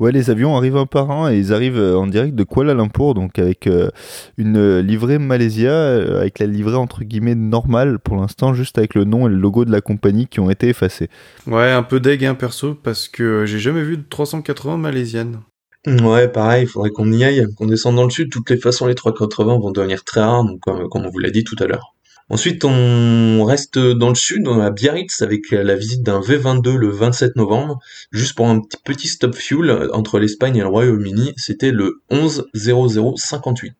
[0.00, 2.72] Ouais, les avions arrivent un par un et ils arrivent euh, en direct de Kuala
[2.72, 3.90] Lumpur, donc avec euh,
[4.36, 9.04] une livrée Malaysia, euh, avec la livrée entre guillemets normale pour l'instant, juste avec le
[9.04, 11.08] nom et le logo de la compagnie qui ont été effacés.
[11.48, 15.40] Ouais, un peu deg, hein, perso, parce que j'ai jamais vu de 380 malaisiennes.
[15.86, 18.26] Ouais, pareil, il faudrait qu'on y aille, qu'on descende dans le sud.
[18.26, 21.18] De toutes les façons, les 380 vont devenir très rares, donc, comme, comme on vous
[21.18, 21.94] l'a dit tout à l'heure.
[22.30, 27.36] Ensuite, on reste dans le sud, à Biarritz avec la visite d'un V22 le 27
[27.36, 27.78] novembre,
[28.10, 31.32] juste pour un petit stop fuel entre l'Espagne et le Royaume-Uni.
[31.38, 33.72] C'était le 11.0058.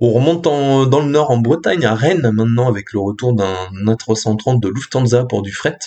[0.00, 3.54] On remonte dans le nord en Bretagne, à Rennes maintenant, avec le retour d'un
[3.86, 5.78] A330 de Lufthansa pour du fret.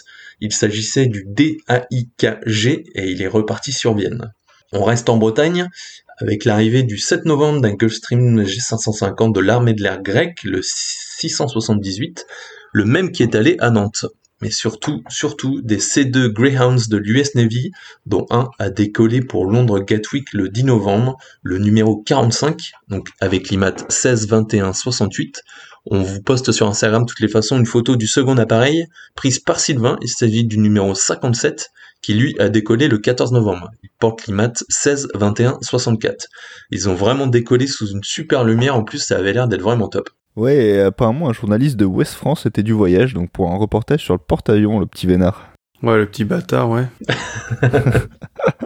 [0.41, 4.33] Il s'agissait du DAIKG et il est reparti sur Vienne.
[4.73, 5.69] On reste en Bretagne
[6.17, 12.25] avec l'arrivée du 7 novembre d'un Gulfstream G550 de l'armée de l'air grecque, le 678,
[12.73, 14.06] le même qui est allé à Nantes.
[14.41, 17.71] Mais surtout, surtout des C2 Greyhounds de l'US Navy,
[18.06, 23.49] dont un a décollé pour Londres Gatwick le 10 novembre, le numéro 45, donc avec
[23.49, 25.41] l'IMAT 16 21 68.
[25.88, 29.60] On vous poste sur Instagram toutes les façons une photo du second appareil, prise par
[29.60, 33.71] Sylvain, il s'agit du numéro 57, qui lui a décollé le 14 novembre.
[33.83, 36.27] Il porte l'IMAT 16 21 64.
[36.71, 39.88] Ils ont vraiment décollé sous une super lumière, en plus ça avait l'air d'être vraiment
[39.88, 40.10] top.
[40.36, 44.03] Ouais, et apparemment un journaliste de West France était du voyage, donc pour un reportage
[44.03, 45.51] sur le porte-avions, le petit vénard.
[45.83, 46.86] Ouais, le petit bâtard, ouais.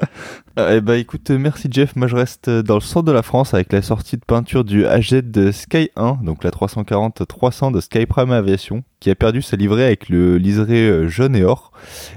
[0.57, 1.95] eh bah écoute, merci Jeff.
[1.95, 4.83] Moi je reste dans le centre de la France avec la sortie de peinture du
[4.83, 9.55] HZ de Sky 1, donc la 340-300 de Sky Prime Aviation, qui a perdu sa
[9.55, 11.71] livrée avec le liseré euh, jaune et or.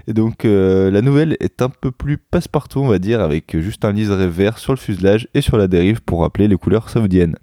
[0.08, 3.84] Et donc euh, la nouvelle est un peu plus passe-partout, on va dire, avec juste
[3.84, 7.36] un liseré vert sur le fuselage et sur la dérive pour rappeler les couleurs saoudiennes.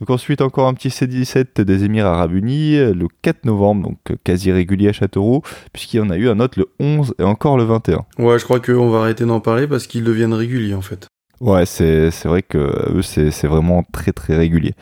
[0.00, 4.52] Donc ensuite encore un petit C-17 des Émirats Arabes Unis le 4 novembre, donc quasi
[4.52, 7.64] régulier à Châteauroux, puisqu'il y en a eu un autre le 11 et encore le
[7.64, 8.04] 21.
[8.18, 11.06] Ouais, je crois qu'on va arrêter d'en parler parce qu'ils deviennent réguliers en fait.
[11.40, 12.58] Ouais, c'est vrai que
[12.96, 14.72] eux c'est vraiment très très régulier.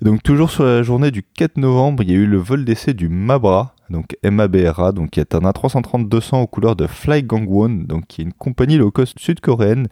[0.00, 2.94] Donc toujours sur la journée du 4 novembre, il y a eu le vol d'essai
[2.94, 8.06] du Mabra, donc MABRA, donc qui est un A330-200 aux couleurs de Fly Gangwon, donc
[8.06, 9.88] qui est une compagnie low cost sud-coréenne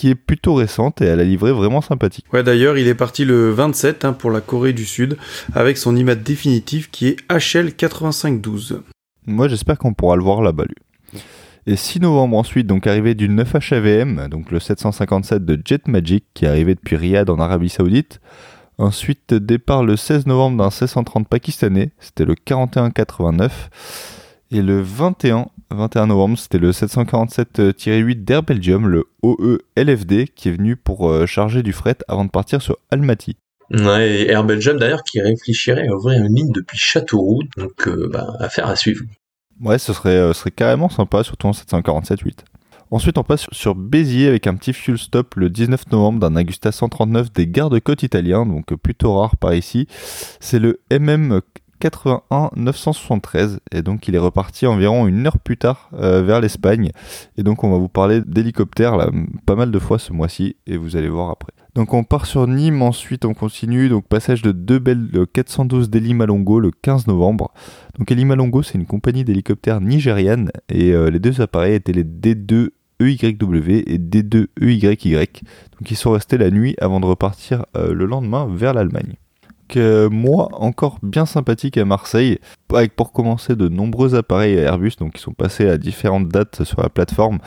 [0.00, 2.24] qui est plutôt récente et elle a livré vraiment sympathique.
[2.32, 5.18] Ouais, d'ailleurs, il est parti le 27 hein, pour la Corée du Sud
[5.52, 8.80] avec son IMAT définitif qui est HL8512.
[9.26, 11.20] Moi, j'espère qu'on pourra le voir là-bas, lui.
[11.66, 16.24] Et 6 novembre ensuite, donc arrivé du 9 HAVM, donc le 757 de Jet Magic
[16.32, 18.22] qui est arrivé depuis Riyad en Arabie Saoudite.
[18.78, 23.50] Ensuite, départ le 16 novembre d'un 1630 pakistanais, c'était le 41-89.
[24.52, 30.74] Et le 21, 21 novembre, c'était le 747-8 d'Air Belgium, le OE-LFD, qui est venu
[30.74, 33.36] pour euh, charger du fret avant de partir sur Almaty.
[33.70, 38.10] Ouais, et Air Belgium d'ailleurs qui réfléchirait à ouvrir une ligne depuis Châteauroux, donc euh,
[38.12, 39.04] bah, affaire à suivre.
[39.60, 42.38] Ouais, ce serait, euh, serait carrément sympa, surtout en 747-8.
[42.90, 46.72] Ensuite, on passe sur Béziers avec un petit fuel stop le 19 novembre d'un Agusta
[46.72, 49.86] 139 des gardes-côtes italiens, donc plutôt rare par ici.
[50.40, 51.40] C'est le MM
[51.80, 56.92] 81 973 et donc il est reparti environ une heure plus tard euh, vers l'Espagne
[57.36, 59.10] et donc on va vous parler d'hélicoptère là
[59.46, 61.52] pas mal de fois ce mois-ci et vous allez voir après.
[61.74, 66.14] Donc on part sur Nîmes, ensuite on continue, donc passage de deux belles 412 d'Eli
[66.14, 67.52] Malongo le 15 novembre.
[67.98, 72.04] Donc Eli Malongo c'est une compagnie d'hélicoptères nigériane et euh, les deux appareils étaient les
[72.04, 75.14] D2 EYW et D2 EYY.
[75.14, 79.14] Donc ils sont restés la nuit avant de repartir euh, le lendemain vers l'Allemagne.
[79.76, 82.38] Moi, encore bien sympathique à Marseille,
[82.72, 86.82] avec pour commencer de nombreux appareils Airbus, donc qui sont passés à différentes dates sur
[86.82, 87.38] la plateforme,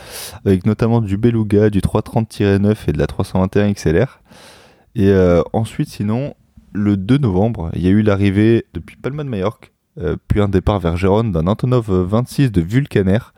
[0.45, 4.21] avec notamment du Beluga, du 330-9 et de la 321 XLR.
[4.95, 6.35] Et euh, ensuite, sinon,
[6.71, 10.49] le 2 novembre, il y a eu l'arrivée depuis Palma de Majorque euh, puis un
[10.49, 13.33] départ vers Gérone d'un Antonov 26 de Vulcanair.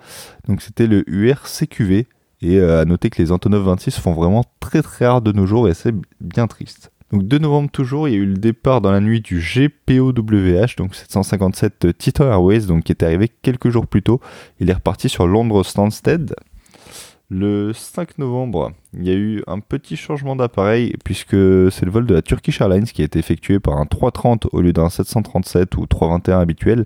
[0.48, 2.08] Donc c'était le UR CQV.
[2.41, 5.45] Et euh, à noter que les Antonov 26 font vraiment très très rare de nos
[5.45, 6.91] jours et c'est bien triste.
[7.15, 10.75] Donc 2 novembre toujours, il y a eu le départ dans la nuit du GPOWH,
[10.75, 14.19] donc 757 Titan Airways, qui est arrivé quelques jours plus tôt.
[14.60, 16.36] Il est reparti sur Londres Stansted.
[17.30, 21.38] Le 5 novembre, il y a eu un petit changement d'appareil puisque
[21.71, 24.60] c'est le vol de la Turkish Airlines qui a été effectué par un 330 au
[24.60, 26.84] lieu d'un 737 ou 321 habituel.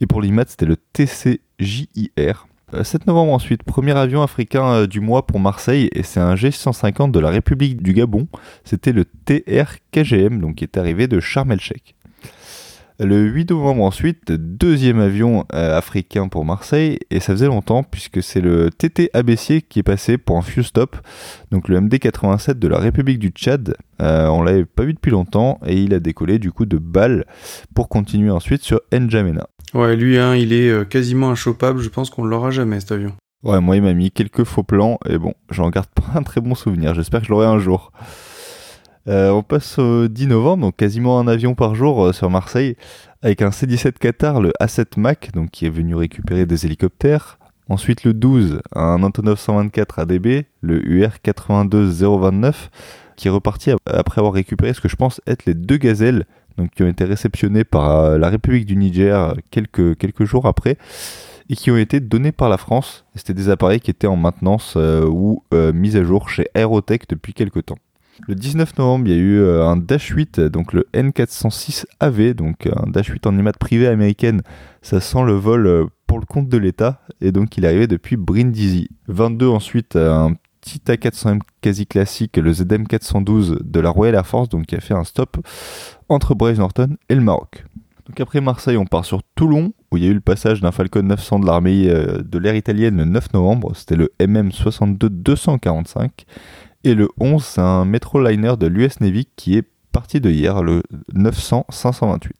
[0.00, 2.46] Et pour l'IMAT, c'était le TCJIR.
[2.72, 6.34] 7 euh, novembre ensuite, premier avion africain euh, du mois pour Marseille et c'est un
[6.34, 8.26] G650 de la République du Gabon.
[8.64, 11.95] C'était le TRKGM donc qui est arrivé de Sharm el-Sheikh.
[12.98, 18.22] Le 8 novembre ensuite, deuxième avion euh, africain pour Marseille, et ça faisait longtemps puisque
[18.22, 20.96] c'est le TT Abessier qui est passé pour un fuel stop,
[21.50, 23.76] donc le MD87 de la République du Tchad.
[24.00, 27.26] Euh, on l'avait pas vu depuis longtemps et il a décollé du coup de Bâle
[27.74, 29.46] pour continuer ensuite sur N'Djamena.
[29.74, 32.92] Ouais, lui, hein, il est euh, quasiment inchopable, je pense qu'on ne l'aura jamais cet
[32.92, 33.12] avion.
[33.42, 36.40] Ouais, moi il m'a mis quelques faux plans et bon, j'en garde pas un très
[36.40, 37.92] bon souvenir, j'espère que je l'aurai un jour.
[39.08, 42.76] Euh, on passe au 10 novembre, donc quasiment un avion par jour euh, sur Marseille,
[43.22, 47.38] avec un C-17 Qatar, le A7 Mac, donc qui est venu récupérer des hélicoptères.
[47.68, 52.70] Ensuite le 12, un Antonov 124 ADB, le UR 82029,
[53.16, 56.26] qui est reparti après avoir récupéré ce que je pense être les deux gazelles,
[56.74, 60.78] qui ont été réceptionnées par euh, la République du Niger quelques, quelques jours après
[61.48, 63.04] et qui ont été donnés par la France.
[63.14, 67.66] C'était des appareils qui étaient en maintenance ou mis à jour chez Aerotech depuis quelques
[67.66, 67.78] temps.
[68.26, 72.34] Le 19 novembre, il y a eu euh, un Dash 8, donc le N406 AV,
[72.34, 74.42] donc un Dash 8 en IMAT privée américaine.
[74.82, 77.86] Ça sent le vol euh, pour le compte de l'État, et donc il est arrivé
[77.86, 78.88] depuis Brindisi.
[79.08, 84.48] 22 ensuite, euh, un petit A400M quasi classique, le ZM412 de la Royal Air Force,
[84.48, 85.36] donc qui a fait un stop
[86.08, 87.64] entre Brave Norton et le Maroc.
[88.06, 90.72] Donc après Marseille, on part sur Toulon, où il y a eu le passage d'un
[90.72, 93.74] Falcon 900 de l'armée de l'air italienne le 9 novembre.
[93.74, 96.10] C'était le MM62-245.
[96.86, 100.84] Et le 11, c'est un Metroliner de l'US Navy qui est parti de hier, le
[101.16, 102.30] 900-528.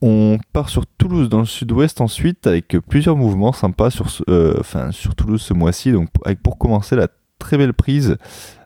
[0.00, 4.54] On part sur Toulouse dans le sud-ouest ensuite avec plusieurs mouvements sympas sur, euh,
[5.14, 5.92] Toulouse ce mois-ci.
[5.92, 8.16] Donc avec pour commencer la très belle prise,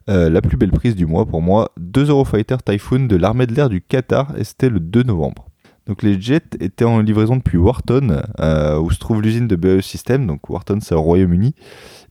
[0.08, 3.54] euh, la plus belle prise du mois pour moi, 2 Eurofighter Typhoon de l'armée de
[3.56, 5.48] l'air du Qatar et c'était le 2 novembre.
[5.88, 9.80] Donc les jets étaient en livraison depuis Wharton, euh, où se trouve l'usine de BAE
[9.82, 10.28] System.
[10.28, 11.56] Donc Wharton c'est au Royaume-Uni.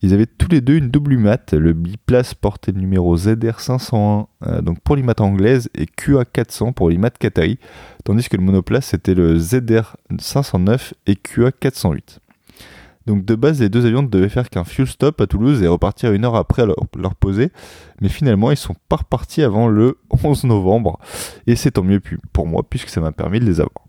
[0.06, 1.56] Ils avaient tous les deux une double mat.
[1.56, 7.10] Le biplace portait le numéro ZR501 euh, donc pour l'IMAT anglaise et QA400 pour l'IMAT
[7.10, 7.58] qatari,
[8.04, 12.20] tandis que le monoplace c'était le ZR509 et QA408.
[13.08, 15.68] Donc de base, les deux avions ne devaient faire qu'un fuel stop à Toulouse et
[15.68, 17.52] repartir une heure après leur, poser.
[18.00, 21.00] Mais finalement, ils sont pas repartis avant le 11 novembre.
[21.48, 23.85] Et c'est tant mieux pour moi puisque ça m'a permis de les avoir.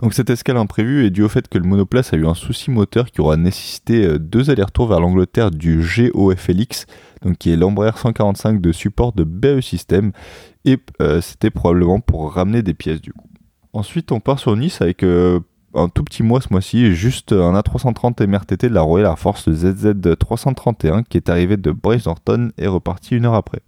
[0.00, 2.70] Donc cette escale imprévue est due au fait que le monoplace a eu un souci
[2.70, 6.86] moteur qui aura nécessité euh, deux allers-retours vers l'Angleterre du GOFLX,
[7.22, 10.12] donc qui est l'Embraer 145 de support de BAE System,
[10.64, 13.26] et euh, c'était probablement pour ramener des pièces du coup.
[13.72, 15.40] Ensuite on part sur Nice avec euh,
[15.74, 19.48] un tout petit mois ce mois-ci, juste un A330 MRTT de la Royal Air Force,
[19.48, 23.60] le ZZ331, qui est arrivé de Bryce Norton et reparti une heure après.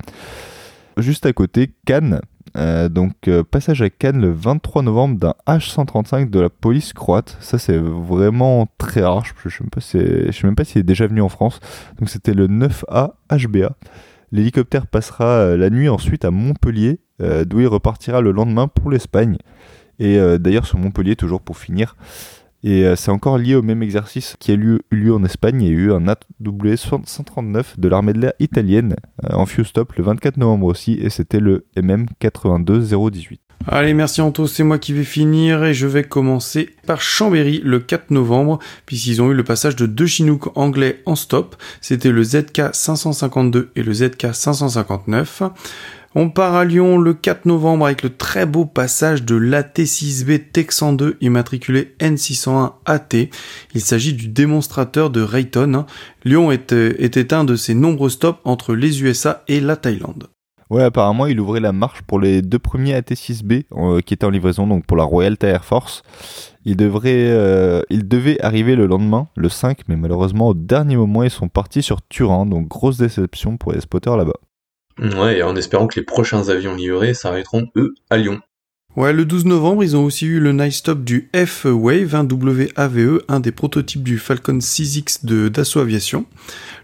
[0.97, 2.21] Juste à côté, Cannes,
[2.57, 7.37] euh, donc euh, passage à Cannes le 23 novembre d'un H135 de la police croate.
[7.41, 9.25] Ça c'est vraiment très rare.
[9.25, 9.81] Je, ne
[10.33, 11.61] sais même pas s'il est déjà venu en France.
[11.99, 13.73] Donc c'était le 9A HBA.
[14.33, 17.01] L'hélicoptère passera euh, la nuit ensuite à Montpellier,
[17.47, 19.37] d'où il repartira le lendemain pour l'Espagne.
[19.99, 21.95] Et d'ailleurs sur Montpellier, toujours pour finir.
[22.63, 25.63] Et c'est encore lié au même exercice qui a eu lieu en Espagne.
[25.63, 29.95] Il y a eu un AW 139 de l'armée de l'air italienne en Few Stop
[29.95, 33.41] le 24 novembre aussi, et c'était le MM 82018.
[33.67, 37.79] Allez, merci Anto, c'est moi qui vais finir et je vais commencer par Chambéry le
[37.79, 41.57] 4 novembre, puisqu'ils ont eu le passage de deux Chinook anglais en stop.
[41.83, 45.43] C'était le ZK 552 et le ZK 559.
[46.17, 50.93] On part à Lyon le 4 novembre avec le très beau passage de l'AT6B Texan
[50.93, 53.29] 2 immatriculé N601 AT.
[53.75, 55.87] Il s'agit du démonstrateur de Rayton.
[56.25, 60.27] Lyon était, était un de ses nombreux stops entre les USA et la Thaïlande.
[60.69, 64.31] Ouais, apparemment, il ouvrait la marche pour les deux premiers AT6B euh, qui étaient en
[64.31, 66.03] livraison, donc pour la Royal Air Force.
[66.65, 71.23] Il, devrait, euh, il devait arriver le lendemain, le 5, mais malheureusement, au dernier moment,
[71.23, 74.41] ils sont partis sur Turin, donc grosse déception pour les spotters là-bas.
[75.01, 78.41] Ouais, en espérant que les prochains avions livrés s'arrêteront, eux, à Lyon.
[79.01, 83.23] Ouais, le 12 novembre, ils ont aussi eu le nice stop du F-Wave, un WAVE,
[83.29, 86.27] un des prototypes du Falcon 6X de Dassault Aviation.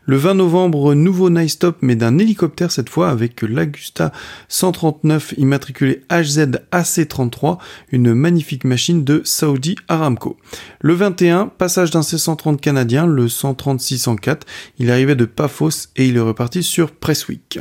[0.06, 4.12] Le 20 novembre, nouveau nice stop, mais d'un hélicoptère cette fois avec l'Agusta
[4.48, 7.58] 139 immatriculé HZ AC33,
[7.92, 10.38] une magnifique machine de Saudi Aramco.
[10.80, 14.40] Le 21, passage d'un C-130 canadien, le 130-604.
[14.78, 17.58] Il arrivait de Paphos et il est reparti sur Presswick.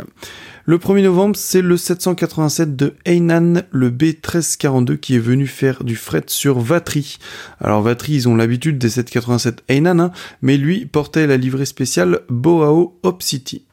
[0.67, 5.95] Le 1er novembre, c'est le 787 de Hainan, le B1342, qui est venu faire du
[5.95, 7.19] fret sur Vatry.
[7.61, 12.21] Alors Vatry, ils ont l'habitude des 787 Hainan, hein, mais lui portait la livrée spéciale
[12.29, 13.63] Boao Hop City.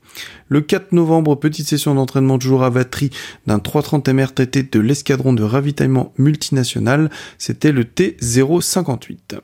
[0.48, 3.08] Le 4 novembre, petite session d'entraînement toujours à Vatry
[3.46, 9.40] d'un 330 MRTT de l'escadron de ravitaillement multinational, c'était le T058.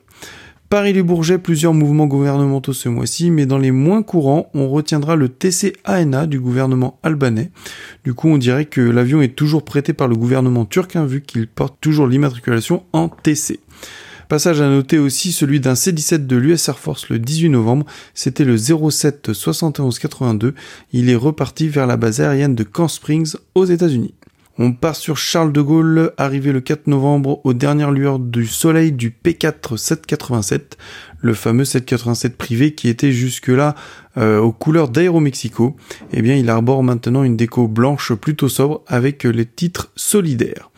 [0.69, 6.27] Paris-les-Bourget, plusieurs mouvements gouvernementaux ce mois-ci, mais dans les moins courants, on retiendra le TC-ANA
[6.27, 7.49] du gouvernement albanais.
[8.03, 11.47] Du coup, on dirait que l'avion est toujours prêté par le gouvernement turc, vu qu'il
[11.47, 13.59] porte toujours l'immatriculation en TC.
[14.27, 18.45] Passage à noter aussi celui d'un C-17 de l'US Air Force le 18 novembre, c'était
[18.45, 20.53] le 07 71 82.
[20.93, 24.13] Il est reparti vers la base aérienne de Camp Springs aux États-Unis.
[24.61, 28.91] On part sur Charles de Gaulle, arrivé le 4 novembre aux dernières lueurs du soleil
[28.91, 30.77] du P4 787,
[31.21, 33.73] le fameux 787 privé qui était jusque-là
[34.17, 35.77] euh, aux couleurs d'Aéromexico.
[36.11, 40.71] Eh bien, il arbore maintenant une déco blanche plutôt sobre avec les titres solidaires.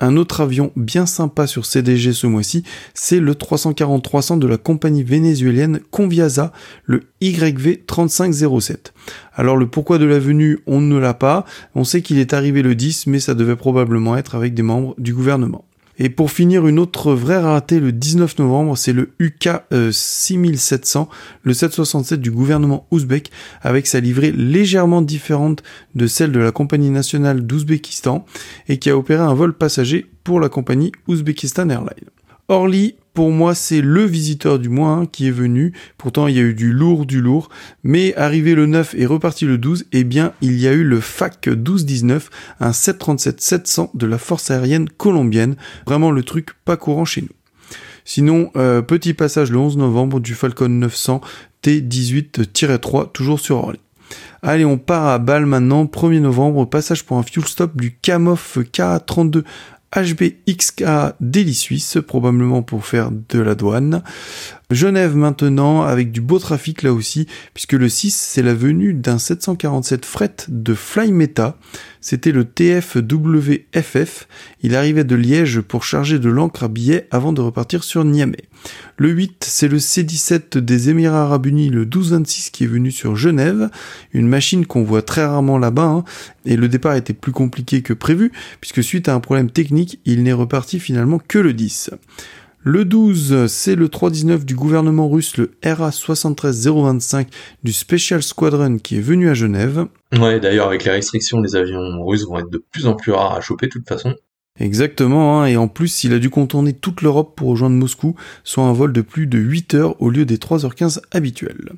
[0.00, 5.04] Un autre avion bien sympa sur CDG ce mois-ci, c'est le 340-300 de la compagnie
[5.04, 6.52] vénézuélienne Conviasa,
[6.84, 8.92] le YV3507.
[9.34, 11.44] Alors le pourquoi de la venue, on ne l'a pas.
[11.76, 14.96] On sait qu'il est arrivé le 10, mais ça devait probablement être avec des membres
[14.98, 15.64] du gouvernement.
[15.98, 19.48] Et pour finir, une autre vraie rareté le 19 novembre, c'est le UK
[19.90, 21.08] 6700,
[21.42, 23.30] le 767 du gouvernement ouzbek,
[23.62, 25.62] avec sa livrée légèrement différente
[25.94, 28.24] de celle de la compagnie nationale d'Ouzbékistan,
[28.68, 32.10] et qui a opéré un vol passager pour la compagnie Ouzbekistan Airlines.
[32.48, 35.72] Orly, pour moi, c'est le visiteur du mois hein, qui est venu.
[35.96, 37.48] Pourtant, il y a eu du lourd, du lourd.
[37.84, 41.00] Mais arrivé le 9 et reparti le 12, eh bien, il y a eu le
[41.00, 42.30] FAC 1219,
[42.60, 45.56] un 737-700 de la force aérienne colombienne.
[45.86, 47.28] Vraiment le truc pas courant chez nous.
[48.04, 51.20] Sinon, euh, petit passage le 11 novembre du Falcon 900
[51.62, 53.78] T18-3, toujours sur Orly.
[54.42, 58.58] Allez, on part à Bâle maintenant, 1er novembre, passage pour un fuel stop du Kamof
[58.58, 59.42] K32
[59.94, 60.84] HBXK
[61.20, 64.02] Daily Suisse, probablement pour faire de la douane.
[64.70, 69.18] Genève maintenant, avec du beau trafic là aussi, puisque le 6, c'est la venue d'un
[69.18, 71.58] 747 fret de Flymeta.
[72.00, 74.28] C'était le TFWFF.
[74.62, 78.44] Il arrivait de Liège pour charger de l'encre à billets avant de repartir sur Niamey.
[78.96, 83.16] Le 8, c'est le C17 des Émirats Arabes Unis, le 1226 qui est venu sur
[83.16, 83.70] Genève.
[84.12, 86.04] Une machine qu'on voit très rarement là-bas, hein.
[86.46, 90.22] et le départ était plus compliqué que prévu, puisque suite à un problème technique, il
[90.22, 91.90] n'est reparti finalement que le 10.
[92.66, 97.28] Le 12, c'est le 319 du gouvernement russe, le RA 73025
[97.62, 99.84] du Special Squadron qui est venu à Genève.
[100.18, 103.34] Ouais, d'ailleurs, avec les restrictions, les avions russes vont être de plus en plus rares
[103.34, 104.14] à choper de toute façon.
[104.60, 108.14] Exactement, hein, et en plus, il a dû contourner toute l'Europe pour rejoindre Moscou,
[108.44, 111.72] soit un vol de plus de 8 heures au lieu des 3h15 habituels.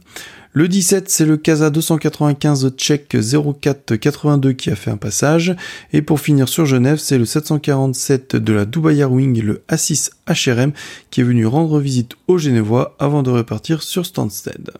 [0.52, 5.56] Le 17, c'est le Casa 295 tchèque 0482 qui a fait un passage.
[5.94, 10.72] Et pour finir sur Genève, c'est le 747 de la Dubai Airwing, le A6 HRM,
[11.10, 14.72] qui est venu rendre visite aux Genevois avant de repartir sur Stansted.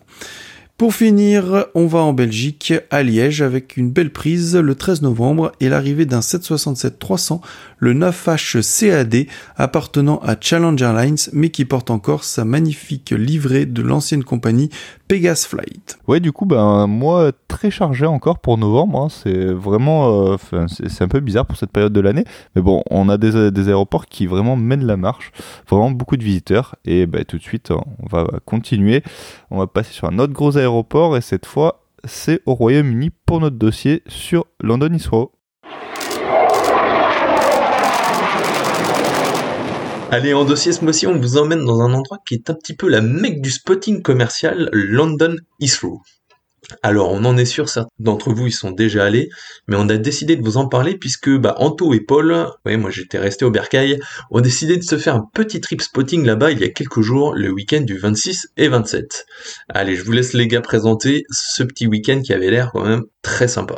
[0.77, 5.51] Pour finir, on va en Belgique, à Liège, avec une belle prise le 13 novembre
[5.59, 7.41] et l'arrivée d'un 767-300,
[7.77, 13.81] le 9H CAD, appartenant à Challenger Lines, mais qui porte encore sa magnifique livrée de
[13.81, 14.69] l'ancienne compagnie
[15.07, 15.99] Pegasus Flight.
[16.07, 19.03] Ouais, du coup, ben, un mois très chargé encore pour novembre.
[19.03, 19.07] hein.
[19.09, 20.33] C'est vraiment.
[20.33, 22.25] euh, c'est un peu bizarre pour cette période de l'année.
[22.55, 25.31] Mais bon, on a des, aéroports qui vraiment mènent la marche.
[25.69, 26.75] Vraiment beaucoup de visiteurs.
[26.85, 29.03] Et ben, tout de suite, on va continuer.
[29.49, 31.15] On va passer sur un autre gros aéroport.
[31.15, 35.31] Et cette fois, c'est au Royaume-Uni pour notre dossier sur London Heathrow.
[40.09, 42.73] Allez, en dossier ce mois-ci, on vous emmène dans un endroit qui est un petit
[42.73, 46.01] peu la mecque du spotting commercial, London Heathrow.
[46.81, 49.27] Alors, on en est sûr, certains d'entre vous y sont déjà allés,
[49.67, 52.89] mais on a décidé de vous en parler puisque bah, Anto et Paul, ouais, moi
[52.89, 53.99] j'étais resté au Bercail,
[54.31, 57.33] ont décidé de se faire un petit trip spotting là-bas il y a quelques jours,
[57.35, 59.25] le week-end du 26 et 27.
[59.67, 63.03] Allez, je vous laisse les gars présenter ce petit week-end qui avait l'air quand même
[63.21, 63.75] très sympa.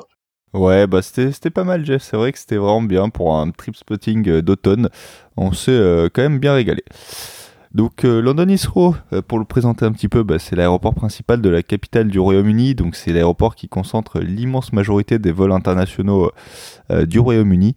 [0.54, 2.02] Ouais, bah c'était pas mal, Jeff.
[2.02, 4.90] C'est vrai que c'était vraiment bien pour un trip spotting euh, d'automne.
[5.38, 6.84] On s'est euh, quand même bien régalé.
[7.76, 8.96] Donc euh, London Heathrow,
[9.28, 12.74] pour le présenter un petit peu, bah, c'est l'aéroport principal de la capitale du Royaume-Uni.
[12.74, 16.32] Donc c'est l'aéroport qui concentre l'immense majorité des vols internationaux
[17.06, 17.76] du Royaume-Uni.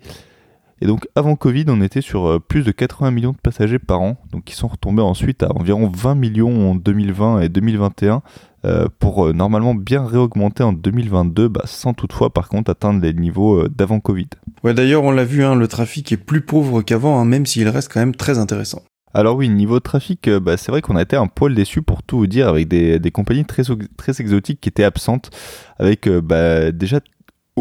[0.80, 4.16] Et donc avant Covid, on était sur plus de 80 millions de passagers par an,
[4.32, 8.22] donc qui sont retombés ensuite à environ 20 millions en 2020 et 2021,
[8.64, 13.12] euh, pour euh, normalement bien réaugmenter en 2022, bah, sans toutefois par contre atteindre les
[13.12, 14.28] niveaux euh, d'avant Covid.
[14.62, 17.68] Ouais, d'ailleurs, on l'a vu, hein, le trafic est plus pauvre qu'avant, hein, même s'il
[17.68, 18.82] reste quand même très intéressant.
[19.14, 22.18] Alors oui, niveau trafic, bah, c'est vrai qu'on a été un poil déçu pour tout
[22.18, 23.64] vous dire, avec des, des compagnies très,
[23.96, 25.30] très exotiques qui étaient absentes,
[25.78, 27.00] avec bah, déjà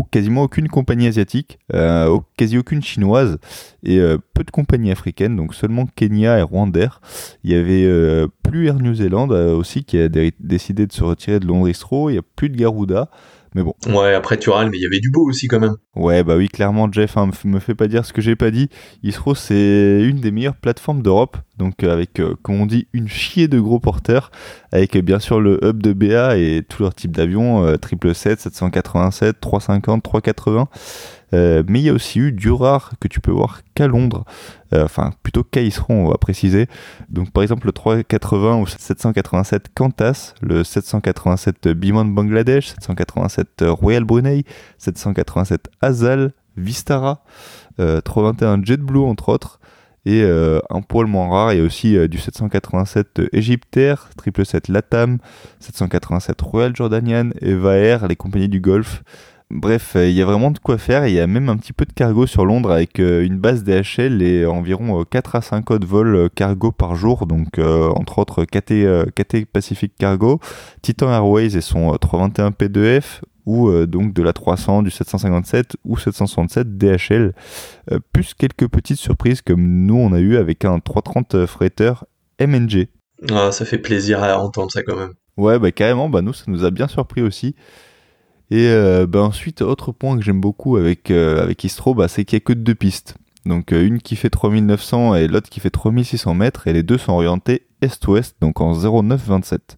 [0.10, 3.38] quasiment aucune compagnie asiatique, euh, quasi aucune chinoise,
[3.84, 7.02] et euh, peu de compagnies africaines, donc seulement Kenya et Rwandair.
[7.44, 11.04] Il y avait euh, plus Air New Zealand aussi qui a dé- décidé de se
[11.04, 11.68] retirer de Londres
[12.10, 13.10] il y a plus de Garuda,
[13.56, 13.74] mais bon.
[13.88, 15.76] Ouais, après tu râles, mais il y avait du beau aussi quand même.
[15.96, 18.70] Ouais, bah oui, clairement, Jeff, hein, me fait pas dire ce que j'ai pas dit.
[19.04, 23.08] Heathrow, c'est une des meilleures plateformes d'Europe, donc euh, avec, euh, comme on dit, une
[23.08, 24.32] chier de gros porteurs,
[24.72, 28.40] avec euh, bien sûr le hub de BA et tous leurs types d'avions, euh, 777,
[28.40, 30.70] 787, 350, 380.
[31.34, 34.26] Euh, mais il y a aussi eu du rare que tu peux voir qu'à Londres,
[34.74, 36.68] Euh, enfin plutôt qu'à Heathrow, on va préciser.
[37.10, 44.46] Donc par exemple le 380 ou 787 Qantas, le 787 Biman Bangladesh, 787 Royal Brunei,
[44.78, 47.24] 787 Azal, Vistara,
[47.80, 49.60] euh, 321 JetBlue entre autres,
[50.06, 54.68] et euh, un poil moins rare, il y a aussi euh, du 787 Egyptair, 777
[54.70, 55.20] Latam,
[55.60, 59.04] 787 Royal Jordanian, Eva Air, les compagnies du Golfe.
[59.54, 61.74] Bref, euh, il y a vraiment de quoi faire, il y a même un petit
[61.74, 65.42] peu de cargo sur Londres avec euh, une base DHL et environ euh, 4 à
[65.42, 69.94] 5 autres vols euh, cargo par jour, donc euh, entre autres KT, euh, KT Pacific
[69.98, 70.40] Cargo,
[70.82, 75.76] Titan Airways et son euh, 321 P2F, ou euh, donc de la 300, du 757
[75.84, 77.34] ou 767 DHL,
[77.92, 81.92] euh, plus quelques petites surprises comme nous on a eu avec un 330 freighter
[82.40, 82.88] MNG.
[83.30, 85.14] Ah, ça fait plaisir à entendre ça quand même.
[85.36, 87.54] Ouais, bah carrément, bah nous ça nous a bien surpris aussi.
[88.52, 92.26] Et euh, bah ensuite, autre point que j'aime beaucoup avec, euh, avec Istro, bah, c'est
[92.26, 93.16] qu'il n'y a que deux pistes.
[93.46, 96.98] Donc euh, une qui fait 3900 et l'autre qui fait 3600 mètres, et les deux
[96.98, 99.78] sont orientés est-ouest, donc en 0927.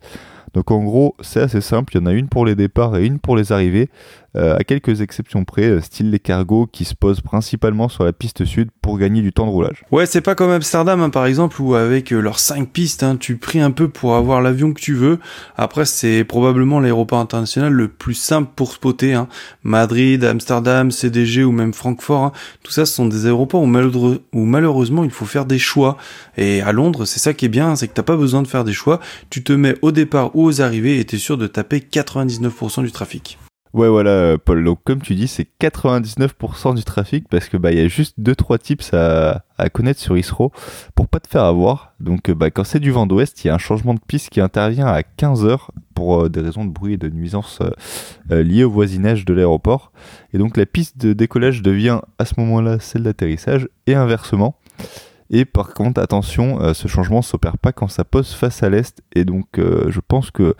[0.55, 3.05] Donc en gros, c'est assez simple, il y en a une pour les départs et
[3.05, 3.89] une pour les arrivées,
[4.36, 8.13] euh, à quelques exceptions près, euh, style les cargos qui se posent principalement sur la
[8.13, 9.84] piste sud pour gagner du temps de roulage.
[9.91, 13.15] Ouais, c'est pas comme Amsterdam, hein, par exemple, où avec euh, leurs 5 pistes, hein,
[13.15, 15.19] tu pries un peu pour avoir l'avion que tu veux.
[15.55, 19.13] Après, c'est probablement l'aéroport international le plus simple pour spotter.
[19.13, 19.27] Hein.
[19.63, 22.31] Madrid, Amsterdam, CDG ou même Francfort, hein,
[22.63, 25.97] tout ça, ce sont des aéroports où, malheureusement il faut faire des choix.
[26.38, 28.63] Et à Londres, c'est ça qui est bien, c'est que t'as pas besoin de faire
[28.63, 28.99] des choix.
[29.29, 32.91] Tu te mets au départ ou aux arrivées et t'es sûr de taper 99% du
[32.91, 33.38] trafic.
[33.74, 34.63] Ouais, voilà, euh, Paul.
[34.63, 38.19] Donc, comme tu dis, c'est 99% du trafic parce que bah il y a juste
[38.19, 39.43] deux trois tips à,
[39.74, 40.51] connaître sur Isro
[40.93, 41.93] pour pas te faire avoir.
[41.99, 44.30] Donc, euh, bah quand c'est du vent d'ouest, il y a un changement de piste
[44.30, 47.59] qui intervient à 15 heures pour euh, des raisons de bruit et de nuisance
[48.30, 49.91] liées au voisinage de l'aéroport.
[50.34, 54.55] Et donc, la piste de décollage devient à ce moment-là celle d'atterrissage et inversement.
[55.30, 59.01] Et par contre, attention, euh, ce changement s'opère pas quand ça pose face à l'est.
[59.13, 60.55] Et donc, euh, je pense que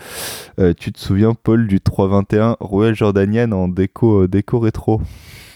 [0.60, 5.02] euh, tu te souviens, Paul, du 321 Royal Jordanian en déco, déco rétro.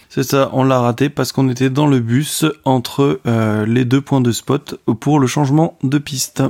[0.08, 3.20] C'est ça, on l'a raté parce qu'on était dans le bus entre
[3.66, 6.42] les deux points de spot pour le changement de piste.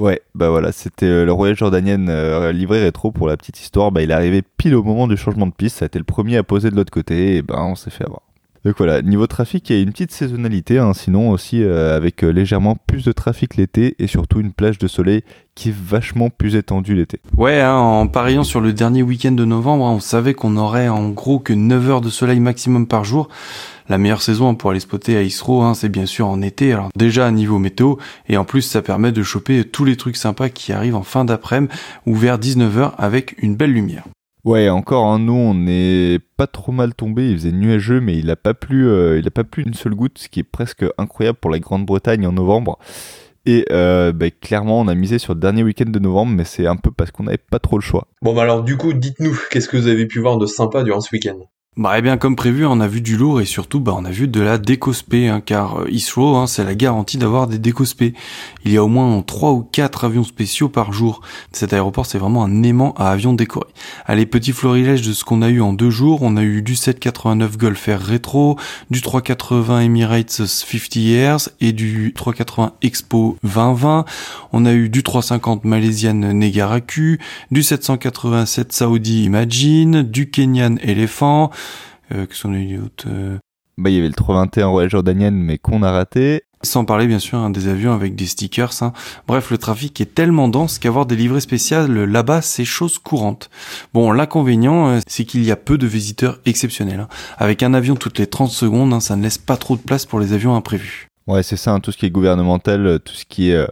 [0.00, 3.92] Ouais, bah voilà, c'était le Royal Jordanian euh, livré rétro pour la petite histoire.
[3.92, 5.76] Bah, il est arrivé pile au moment du changement de piste.
[5.76, 8.04] Ça a été le premier à poser de l'autre côté et ben on s'est fait
[8.04, 8.22] avoir.
[8.64, 12.22] Donc voilà, niveau trafic, il y a une petite saisonnalité, hein, sinon aussi euh, avec
[12.22, 15.22] euh, légèrement plus de trafic l'été et surtout une plage de soleil
[15.54, 17.20] qui est vachement plus étendue l'été.
[17.38, 20.88] Ouais, hein, en pariant sur le dernier week-end de novembre, hein, on savait qu'on aurait
[20.88, 23.30] en gros que 9 heures de soleil maximum par jour.
[23.88, 26.74] La meilleure saison pour aller spotter à Isro, hein, c'est bien sûr en été.
[26.74, 27.94] Alors déjà à niveau météo,
[28.28, 31.24] et en plus ça permet de choper tous les trucs sympas qui arrivent en fin
[31.24, 31.72] d'après-midi
[32.04, 34.04] ou vers 19h avec une belle lumière.
[34.44, 37.30] Ouais, encore, hein, nous, on n'est pas trop mal tombé.
[37.30, 39.94] Il faisait nuageux, mais il n'a pas plu, euh, il a pas plu une seule
[39.94, 42.78] goutte, ce qui est presque incroyable pour la Grande-Bretagne en novembre.
[43.46, 46.66] Et euh, bah, clairement, on a misé sur le dernier week-end de novembre, mais c'est
[46.66, 48.06] un peu parce qu'on n'avait pas trop le choix.
[48.22, 51.00] Bon, bah alors, du coup, dites-nous, qu'est-ce que vous avez pu voir de sympa durant
[51.00, 51.38] ce week-end?
[51.80, 54.10] Bah, eh bien, comme prévu, on a vu du lourd et surtout, bah, on a
[54.10, 58.12] vu de la décospé, hein, car euh, Heathrow, hein, c'est la garantie d'avoir des décospés.
[58.66, 61.22] Il y a au moins 3 ou 4 avions spéciaux par jour.
[61.52, 63.72] Cet aéroport, c'est vraiment un aimant à avions décorés.
[64.04, 66.18] Allez, petit florilège de ce qu'on a eu en deux jours.
[66.20, 68.58] On a eu du 789 Gulf Air Retro,
[68.90, 74.04] du 380 Emirates 50 Years et du 380 Expo 2020.
[74.52, 77.16] On a eu du 350 Malaysian Negaraku,
[77.50, 81.50] du 787 Saudi Imagine, du Kenyan Elephant,
[82.12, 83.38] euh, sont euh,
[83.78, 86.42] Bah, il y avait le 321 Royal Jordanienne, mais qu'on a raté.
[86.62, 88.82] Sans parler bien sûr hein, des avions avec des stickers.
[88.82, 88.92] Hein.
[89.26, 93.48] Bref, le trafic est tellement dense qu'avoir des livrées spéciales là-bas, c'est chose courante.
[93.94, 97.00] Bon, l'inconvénient, euh, c'est qu'il y a peu de visiteurs exceptionnels.
[97.00, 97.08] Hein.
[97.38, 100.20] Avec un avion toutes les 30 secondes, ça ne laisse pas trop de place pour
[100.20, 101.08] les avions imprévus.
[101.26, 103.66] Ouais, c'est ça, tout ce qui est gouvernemental, euh, tout ce qui est euh,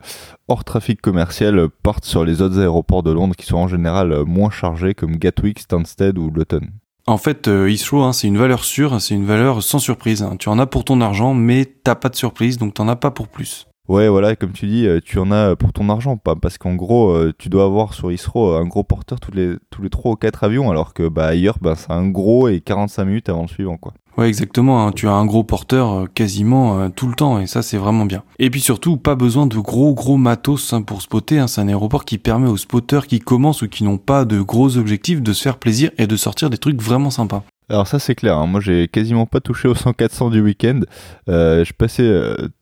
[0.49, 4.13] hors trafic commercial euh, porte sur les autres aéroports de Londres qui sont en général
[4.13, 6.69] euh, moins chargés comme Gatwick, Stansted ou Luton.
[7.09, 10.23] En fait, euh, Heathrow, hein, c'est une valeur sûre, c'est une valeur sans surprise.
[10.23, 10.37] hein.
[10.39, 13.11] Tu en as pour ton argent, mais t'as pas de surprise, donc t'en as pas
[13.11, 13.67] pour plus.
[13.89, 16.75] Ouais, voilà, comme tu dis, euh, tu en as pour ton argent, pas parce qu'en
[16.75, 20.13] gros, euh, tu dois avoir sur Heathrow un gros porteur tous les tous les 3
[20.13, 23.41] ou 4 avions, alors que bah ailleurs, bah, c'est un gros et 45 minutes avant
[23.41, 23.95] le suivant, quoi.
[24.19, 24.85] Ouais, exactement.
[24.85, 24.91] hein.
[24.91, 28.05] Tu as un gros porteur euh, quasiment euh, tout le temps et ça, c'est vraiment
[28.05, 28.25] bien.
[28.41, 31.39] Et puis surtout, pas besoin de gros gros matos hein, pour spotter.
[31.39, 31.47] hein.
[31.47, 34.77] C'est un aéroport qui permet aux spotters qui commencent ou qui n'ont pas de gros
[34.77, 37.45] objectifs de se faire plaisir et de sortir des trucs vraiment sympas.
[37.71, 40.81] Alors ça c'est clair, moi j'ai quasiment pas touché au 100-400 du week-end.
[41.29, 42.11] Euh, je passais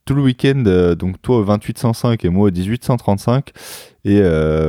[0.04, 0.64] tout le week-end,
[0.98, 3.52] donc toi au 2805 et moi au 1835.
[4.04, 4.20] Et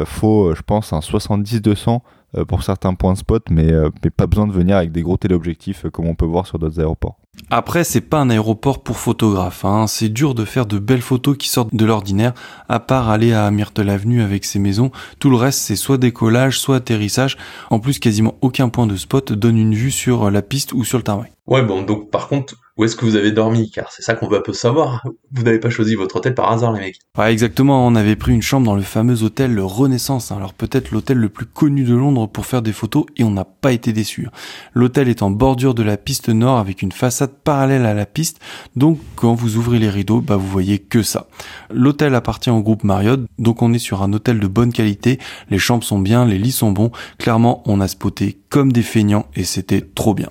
[0.05, 1.99] faut, je pense, un 70-200 euh,
[2.45, 5.17] pour certains points de spot, mais, euh, mais pas besoin de venir avec des gros
[5.17, 7.17] téléobjectifs euh, comme on peut voir sur d'autres aéroports.
[7.49, 9.63] Après, c'est pas un aéroport pour photographes.
[9.63, 9.85] Hein.
[9.88, 12.33] C'est dur de faire de belles photos qui sortent de l'ordinaire,
[12.67, 14.91] à part aller à Myrtle Avenue avec ses maisons.
[15.19, 17.38] Tout le reste, c'est soit décollage, soit atterrissage.
[17.69, 20.97] En plus, quasiment aucun point de spot donne une vue sur la piste ou sur
[20.97, 21.31] le tarmac.
[21.45, 24.28] Ouais, bon, donc par contre, où est-ce que vous avez dormi Car c'est ça qu'on
[24.28, 25.03] veut un peu savoir.
[25.32, 26.99] Vous n'avez pas choisi votre hôtel par hasard, les mecs.
[27.17, 27.86] Ouais, exactement.
[27.86, 30.32] On avait pris une chambre dans le fameux hôtel Renaissance.
[30.32, 30.38] hein.
[30.38, 33.45] Alors peut-être l'hôtel le plus connu de Londres pour faire des photos et on n'a
[33.45, 34.28] pas été déçus.
[34.73, 38.39] L'hôtel est en bordure de la piste nord avec une façade parallèle à la piste.
[38.75, 41.28] Donc quand vous ouvrez les rideaux, bah vous voyez que ça.
[41.71, 45.19] L'hôtel appartient au groupe Marriott, donc on est sur un hôtel de bonne qualité.
[45.49, 46.91] Les chambres sont bien, les lits sont bons.
[47.17, 50.30] Clairement, on a spoté comme des feignants et c'était trop bien.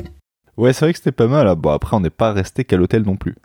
[0.57, 1.47] Ouais, c'est vrai que c'était pas mal.
[1.49, 1.55] hein.
[1.57, 3.37] Bon, après, on n'est pas resté qu'à l'hôtel non plus.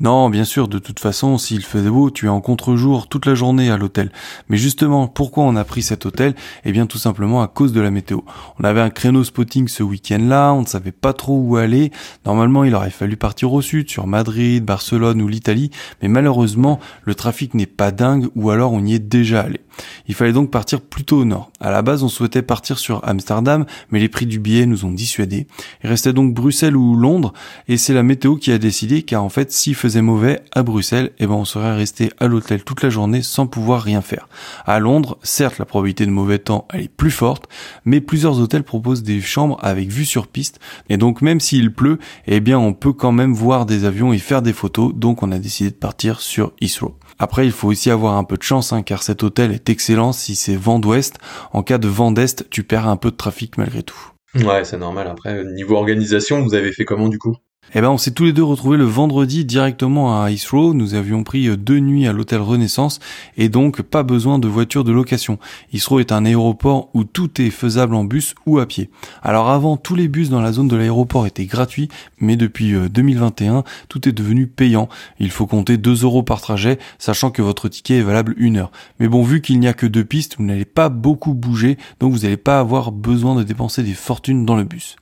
[0.00, 3.36] Non, bien sûr, de toute façon, s'il faisait beau, tu es en contre-jour toute la
[3.36, 4.10] journée à l'hôtel.
[4.48, 6.34] Mais justement, pourquoi on a pris cet hôtel?
[6.64, 8.22] Eh bien, tout simplement à cause de la météo.
[8.58, 11.92] On avait un créneau spotting ce week-end-là, on ne savait pas trop où aller.
[12.26, 15.70] Normalement, il aurait fallu partir au sud, sur Madrid, Barcelone ou l'Italie,
[16.02, 19.60] mais malheureusement, le trafic n'est pas dingue ou alors on y est déjà allé.
[20.08, 21.52] Il fallait donc partir plutôt au nord.
[21.60, 24.92] À la base, on souhaitait partir sur Amsterdam, mais les prix du billet nous ont
[24.92, 25.46] dissuadés.
[25.84, 27.32] Il restait donc Bruxelles ou Londres,
[27.68, 31.10] et c'est la météo qui a décidé, car en fait, s'il faisait mauvais à Bruxelles,
[31.18, 34.30] eh ben, on serait resté à l'hôtel toute la journée sans pouvoir rien faire.
[34.64, 37.50] À Londres, certes, la probabilité de mauvais temps, elle est plus forte,
[37.84, 40.58] mais plusieurs hôtels proposent des chambres avec vue sur piste,
[40.88, 44.18] et donc même s'il pleut, eh bien, on peut quand même voir des avions et
[44.18, 46.96] faire des photos, donc on a décidé de partir sur Heathrow.
[47.18, 50.12] Après, il faut aussi avoir un peu de chance, hein, car cet hôtel est excellent
[50.12, 51.18] si c'est vent d'ouest.
[51.52, 53.98] En cas de vent d'est, tu perds un peu de trafic malgré tout.
[54.34, 55.08] Ouais, c'est normal.
[55.08, 57.36] Après, niveau organisation, vous avez fait comment du coup?
[57.72, 60.74] Eh ben, on s'est tous les deux retrouvés le vendredi directement à Heathrow.
[60.74, 63.00] Nous avions pris euh, deux nuits à l'hôtel Renaissance
[63.36, 65.40] et donc pas besoin de voiture de location.
[65.72, 68.90] Heathrow est un aéroport où tout est faisable en bus ou à pied.
[69.22, 71.88] Alors avant, tous les bus dans la zone de l'aéroport étaient gratuits,
[72.20, 74.88] mais depuis euh, 2021, tout est devenu payant.
[75.18, 78.70] Il faut compter 2 euros par trajet, sachant que votre ticket est valable une heure.
[79.00, 82.12] Mais bon, vu qu'il n'y a que deux pistes, vous n'allez pas beaucoup bouger, donc
[82.12, 84.94] vous n'allez pas avoir besoin de dépenser des fortunes dans le bus.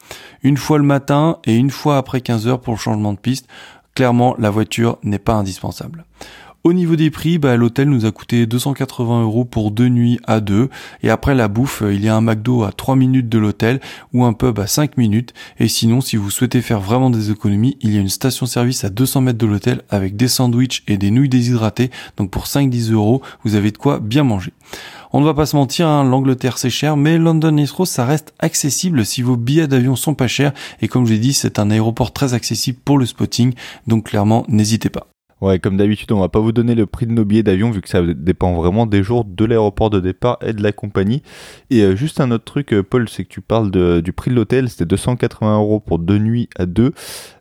[0.42, 3.48] Une fois le matin et une fois après 15 heures pour le changement de piste,
[3.94, 6.05] clairement la voiture n'est pas indispensable.
[6.64, 10.38] Au niveau des prix, bah, l'hôtel nous a coûté 280 euros pour deux nuits à
[10.38, 10.68] deux.
[11.03, 13.80] Et après la bouffe, il y a un McDo à 3 minutes de l'hôtel
[14.12, 15.34] ou un pub à 5 minutes.
[15.59, 18.90] Et sinon, si vous souhaitez faire vraiment des économies, il y a une station-service à
[18.90, 21.90] 200 mètres de l'hôtel avec des sandwichs et des nouilles déshydratées.
[22.16, 24.53] Donc pour 5-10 euros, vous avez de quoi bien manger.
[25.14, 28.32] On ne va pas se mentir, hein, l'Angleterre c'est cher, mais London Heathrow ça reste
[28.38, 30.52] accessible si vos billets d'avion sont pas chers.
[30.80, 33.52] Et comme je l'ai dit, c'est un aéroport très accessible pour le spotting.
[33.86, 35.08] Donc clairement, n'hésitez pas.
[35.42, 37.80] Ouais, comme d'habitude, on va pas vous donner le prix de nos billets d'avion vu
[37.80, 41.24] que ça dépend vraiment des jours de l'aéroport de départ et de la compagnie.
[41.68, 44.36] Et euh, juste un autre truc, euh, Paul, c'est que tu parles du prix de
[44.36, 46.92] l'hôtel, c'était 280 euros pour deux nuits à deux.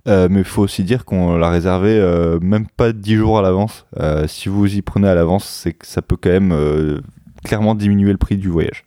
[0.08, 2.02] Euh, mais il faut aussi dire qu'on l'a réservé
[2.42, 3.86] même pas 10 jours à l'avance.
[4.26, 7.02] si vous y prenez à l'avance, c'est que ça peut quand même
[7.44, 8.86] clairement diminuer le prix du voyage.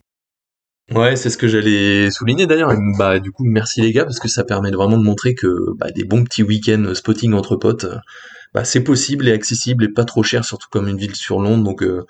[0.93, 2.73] Ouais, c'est ce que j'allais souligner d'ailleurs.
[2.99, 5.49] Bah, du coup, merci les gars parce que ça permet vraiment de montrer que
[5.79, 7.87] bah, des bons petits week-ends spotting entre potes,
[8.53, 11.65] bah, c'est possible et accessible et pas trop cher, surtout comme une ville sur Londres.
[11.65, 12.05] Donc euh,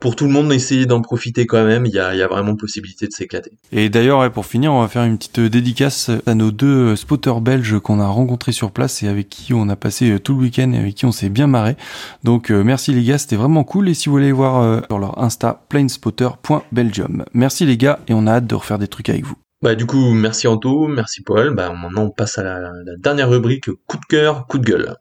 [0.00, 1.86] pour tout le monde, essayez d'en profiter quand même.
[1.86, 3.52] Il y a, y a, vraiment possibilité de s'éclater.
[3.72, 7.78] Et d'ailleurs, pour finir, on va faire une petite dédicace à nos deux spotters belges
[7.78, 10.72] qu'on a rencontrés sur place et avec qui on a passé euh, tout le week-end
[10.72, 11.76] et avec qui on s'est bien marré.
[12.22, 13.88] Donc euh, merci les gars, c'était vraiment cool.
[13.88, 17.24] Et si vous voulez voir sur leur Insta, planespotter.belgium.
[17.32, 19.36] Merci les gars et on a hâte de refaire des trucs avec vous.
[19.62, 21.54] Bah du coup, merci Anto, merci Paul.
[21.54, 24.96] Bah maintenant on passe à la, la dernière rubrique coup de cœur, coup de gueule.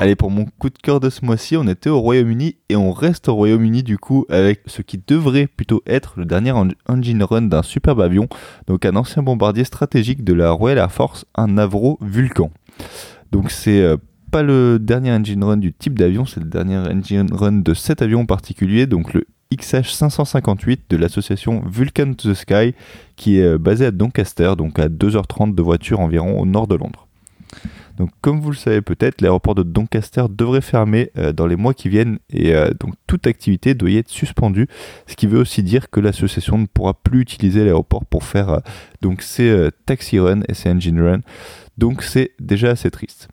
[0.00, 2.90] Allez, pour mon coup de cœur de ce mois-ci, on était au Royaume-Uni et on
[2.90, 6.54] reste au Royaume-Uni du coup avec ce qui devrait plutôt être le dernier
[6.88, 8.26] engine run d'un superbe avion,
[8.66, 12.50] donc un ancien bombardier stratégique de la Royal Air Force, un Avro Vulcan.
[13.30, 13.98] Donc c'est euh,
[14.30, 18.00] pas le dernier engine run du type d'avion, c'est le dernier engine run de cet
[18.00, 22.74] avion en particulier, donc le XH 558 de l'association Vulcan to the Sky
[23.16, 26.76] qui est euh, basé à Doncaster, donc à 2h30 de voiture environ au nord de
[26.76, 27.06] Londres.
[28.00, 31.74] Donc, comme vous le savez peut-être, l'aéroport de Doncaster devrait fermer euh, dans les mois
[31.74, 34.68] qui viennent et euh, donc toute activité doit y être suspendue,
[35.06, 38.58] ce qui veut aussi dire que l'association ne pourra plus utiliser l'aéroport pour faire euh,
[39.02, 41.20] donc ses taxi run et ses engine run.
[41.76, 43.28] Donc, c'est déjà assez triste.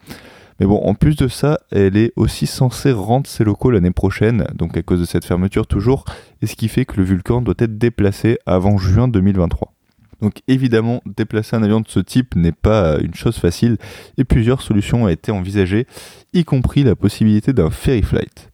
[0.60, 4.48] Mais bon, en plus de ça, elle est aussi censée rendre ses locaux l'année prochaine,
[4.54, 6.04] donc à cause de cette fermeture toujours,
[6.42, 9.77] et ce qui fait que le Vulcan doit être déplacé avant juin 2023.
[10.22, 13.78] Donc évidemment, déplacer un avion de ce type n'est pas une chose facile
[14.18, 15.86] et plusieurs solutions ont été envisagées,
[16.34, 18.50] y compris la possibilité d'un ferry flight.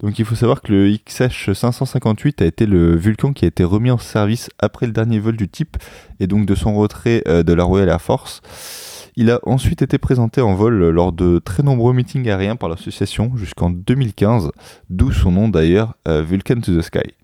[0.00, 3.64] Donc il faut savoir que le XH 558 a été le Vulcan qui a été
[3.64, 5.76] remis en service après le dernier vol du type
[6.20, 8.42] et donc de son retrait euh, de la Royal Air Force.
[9.16, 13.34] Il a ensuite été présenté en vol lors de très nombreux meetings aériens par l'association
[13.36, 14.50] jusqu'en 2015,
[14.90, 17.14] d'où son nom d'ailleurs euh, Vulcan to the Sky.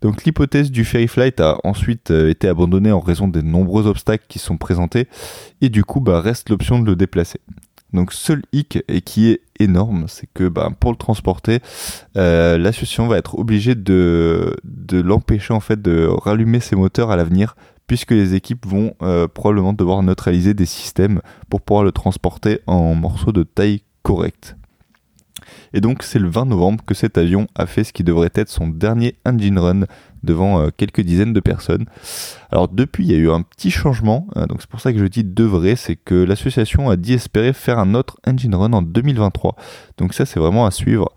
[0.00, 4.24] Donc l'hypothèse du ferry flight a ensuite euh, été abandonnée en raison des nombreux obstacles
[4.28, 5.08] qui sont présentés
[5.60, 7.40] et du coup bah, reste l'option de le déplacer.
[7.92, 11.58] Donc seul hic et qui est énorme, c'est que bah, pour le transporter,
[12.16, 14.56] euh, l'association va être obligée de,
[14.92, 19.72] l'empêcher en fait de rallumer ses moteurs à l'avenir puisque les équipes vont euh, probablement
[19.72, 24.56] devoir neutraliser des systèmes pour pouvoir le transporter en morceaux de taille correcte.
[25.72, 28.48] Et donc c'est le 20 novembre que cet avion a fait ce qui devrait être
[28.48, 29.80] son dernier engine run
[30.22, 31.86] devant euh, quelques dizaines de personnes.
[32.50, 34.98] Alors depuis, il y a eu un petit changement, euh, donc c'est pour ça que
[34.98, 38.82] je dis devrait, c'est que l'association a dit espérer faire un autre engine run en
[38.82, 39.56] 2023.
[39.98, 41.12] Donc ça c'est vraiment à suivre.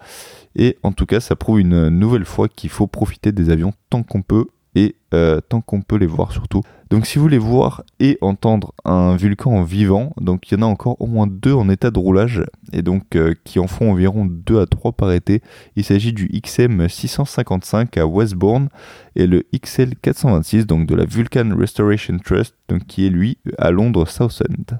[0.55, 4.03] Et en tout cas, ça prouve une nouvelle fois qu'il faut profiter des avions tant
[4.03, 6.61] qu'on peut et euh, tant qu'on peut les voir surtout.
[6.93, 10.61] Donc si vous voulez voir et entendre un Vulcan en vivant, donc il y en
[10.61, 13.89] a encore au moins deux en état de roulage et donc euh, qui en font
[13.89, 15.41] environ 2 à 3 par été.
[15.75, 18.69] Il s'agit du XM 655 à Westbourne
[19.15, 23.71] et le XL 426 donc de la Vulcan Restoration Trust donc qui est lui à
[23.71, 24.77] Londres Southend.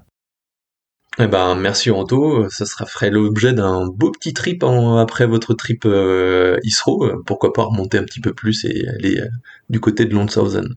[1.17, 5.81] Eh ben, merci Anto, ça sera ferait l'objet d'un beau petit trip après votre trip
[5.85, 9.27] euh, ISRO, pourquoi pas remonter un petit peu plus et aller euh,
[9.71, 10.75] du côté de Londshausen.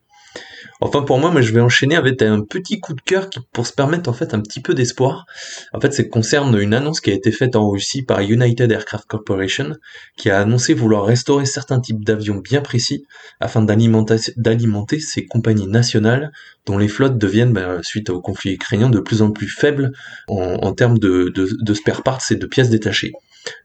[0.81, 3.67] Enfin pour moi, moi je vais enchaîner avec un petit coup de cœur qui, pour
[3.67, 5.27] se permettre en fait un petit peu d'espoir.
[5.73, 9.07] En fait, ça concerne une annonce qui a été faite en Russie par United Aircraft
[9.07, 9.75] Corporation,
[10.17, 13.07] qui a annoncé vouloir restaurer certains types d'avions bien précis
[13.41, 16.33] afin d'alimenter ces compagnies nationales
[16.67, 19.93] dont les flottes deviennent, bah, suite au conflit ukrainien, de plus en plus faibles
[20.29, 23.13] en, termes de spare parts et de pièces détachées.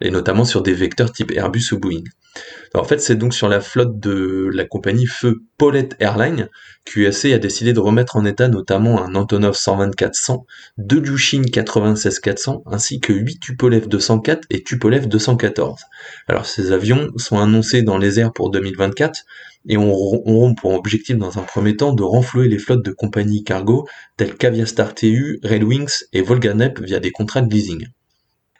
[0.01, 2.03] Et notamment sur des vecteurs type Airbus ou Boeing.
[2.73, 6.47] En fait, c'est donc sur la flotte de la compagnie Feu Paulette Airlines
[6.85, 10.45] qu'UAC a décidé de remettre en état notamment un Antonov 124-100,
[10.77, 15.81] deux Jushin 96-400, ainsi que 8 Tupolev 204 et Tupolev 214.
[16.29, 19.25] Alors ces avions sont annoncés dans les airs pour 2024
[19.67, 23.87] et auront pour objectif dans un premier temps de renflouer les flottes de compagnies cargo
[24.15, 27.87] telles qu'Aviastar TU, Red Wings et Volganep via des contrats de leasing.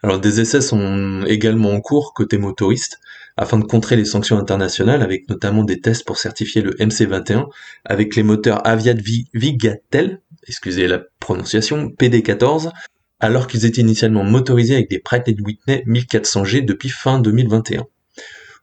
[0.02, 2.98] Alors des essais sont également en cours côté motoriste
[3.36, 7.46] afin de contrer les sanctions internationales avec notamment des tests pour certifier le MC21
[7.84, 8.94] avec les moteurs Aviat
[9.32, 12.72] Vigatel, excusez la prononciation, PD14
[13.20, 17.86] alors qu'ils étaient initialement motorisés avec des Pratt Whitney 1400G depuis fin 2021.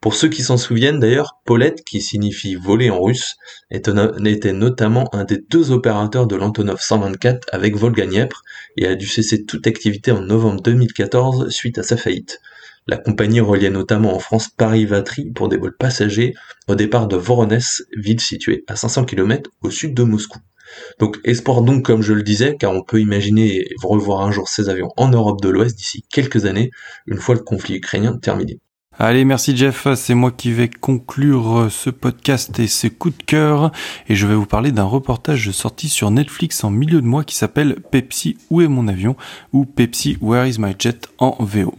[0.01, 3.35] Pour ceux qui s'en souviennent d'ailleurs, Paulette, qui signifie voler en russe,
[3.69, 8.41] était notamment un des deux opérateurs de l'Antonov 124 avec Volga-Dniepr
[8.77, 12.39] et a dû cesser toute activité en novembre 2014 suite à sa faillite.
[12.87, 16.33] La compagnie reliait notamment en France Paris-Vatry pour des vols passagers
[16.69, 20.39] au départ de Voronezh, ville située à 500 km au sud de Moscou.
[20.99, 24.69] Donc espoir donc comme je le disais, car on peut imaginer revoir un jour ces
[24.69, 26.71] avions en Europe de l'Ouest d'ici quelques années,
[27.05, 28.61] une fois le conflit ukrainien terminé.
[29.01, 33.71] Allez, merci Jeff, c'est moi qui vais conclure ce podcast et ce coups de cœur.
[34.09, 37.37] Et je vais vous parler d'un reportage sorti sur Netflix en milieu de mois qui
[37.37, 39.15] s'appelle Pepsi Où est mon avion?
[39.53, 41.07] Ou Pepsi Where is my jet?
[41.17, 41.75] en VO.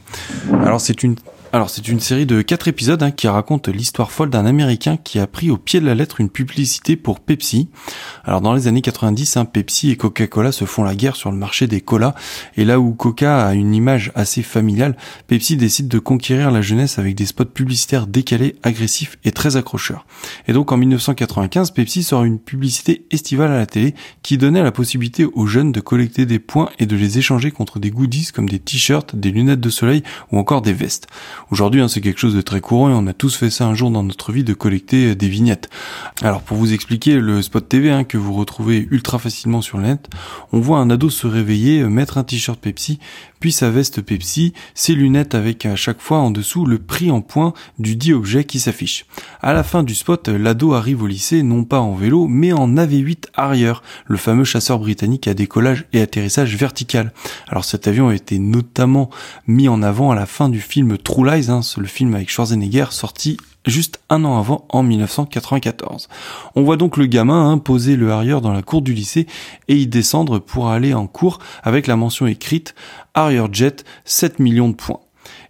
[0.64, 1.16] Alors c'est une
[1.52, 5.18] alors c'est une série de quatre épisodes hein, qui raconte l'histoire folle d'un Américain qui
[5.18, 7.68] a pris au pied de la lettre une publicité pour Pepsi.
[8.24, 11.36] Alors dans les années 90, hein, Pepsi et Coca-Cola se font la guerre sur le
[11.36, 12.14] marché des colas
[12.56, 14.96] et là où Coca a une image assez familiale,
[15.26, 20.06] Pepsi décide de conquérir la jeunesse avec des spots publicitaires décalés, agressifs et très accrocheurs.
[20.46, 24.70] Et donc en 1995, Pepsi sort une publicité estivale à la télé qui donnait la
[24.70, 28.48] possibilité aux jeunes de collecter des points et de les échanger contre des goodies comme
[28.48, 31.08] des t-shirts, des lunettes de soleil ou encore des vestes.
[31.50, 33.74] Aujourd'hui, hein, c'est quelque chose de très courant et on a tous fait ça un
[33.74, 35.68] jour dans notre vie de collecter des vignettes.
[36.22, 39.84] Alors pour vous expliquer le spot TV hein, que vous retrouvez ultra facilement sur le
[39.84, 40.08] net,
[40.52, 43.00] on voit un ado se réveiller, mettre un t-shirt Pepsi,
[43.40, 47.22] puis sa veste Pepsi, ses lunettes avec à chaque fois en dessous le prix en
[47.22, 49.06] points du dit objet qui s'affiche.
[49.40, 52.68] À la fin du spot, l'ado arrive au lycée non pas en vélo mais en
[52.76, 57.12] AV8 arrière, le fameux chasseur britannique à décollage et atterrissage vertical.
[57.48, 59.10] Alors cet avion a été notamment
[59.46, 62.86] mis en avant à la fin du film True Lies, hein, le film avec Schwarzenegger
[62.90, 66.08] sorti juste un an avant, en 1994.
[66.54, 69.26] On voit donc le gamin hein, poser le arrière dans la cour du lycée
[69.68, 72.74] et y descendre pour aller en cours avec la mention écrite
[73.14, 75.00] Harrier Jet 7 millions de points.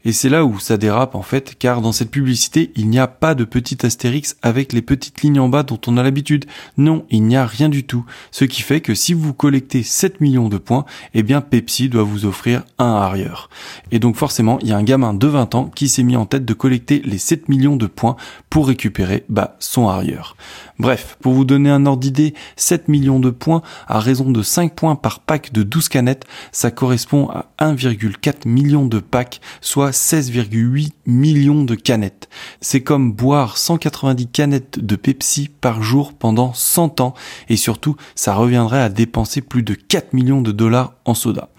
[0.04, 3.06] Et c'est là où ça dérape en fait, car dans cette publicité, il n'y a
[3.06, 6.46] pas de petit astérix avec les petites lignes en bas dont on a l'habitude.
[6.78, 8.04] Non, il n'y a rien du tout.
[8.30, 12.02] Ce qui fait que si vous collectez 7 millions de points, eh bien Pepsi doit
[12.02, 13.50] vous offrir un arrière.
[13.92, 16.24] Et donc forcément, il y a un gamin de 20 ans qui s'est mis en
[16.26, 18.16] tête de collecter les 7 millions de points
[18.50, 20.36] pour récupérer bah, son arrière.
[20.78, 24.74] Bref, pour vous donner un ordre d'idée, 7 millions de points à raison de 5
[24.74, 30.90] points par pack de 12 canettes, ça correspond à 1,4 million de packs, soit 16,8
[31.06, 32.28] millions de canettes.
[32.60, 37.14] C'est comme boire 190 canettes de Pepsi par jour pendant 100 ans
[37.48, 41.50] et surtout, ça reviendrait à dépenser plus de 4 millions de dollars en soda.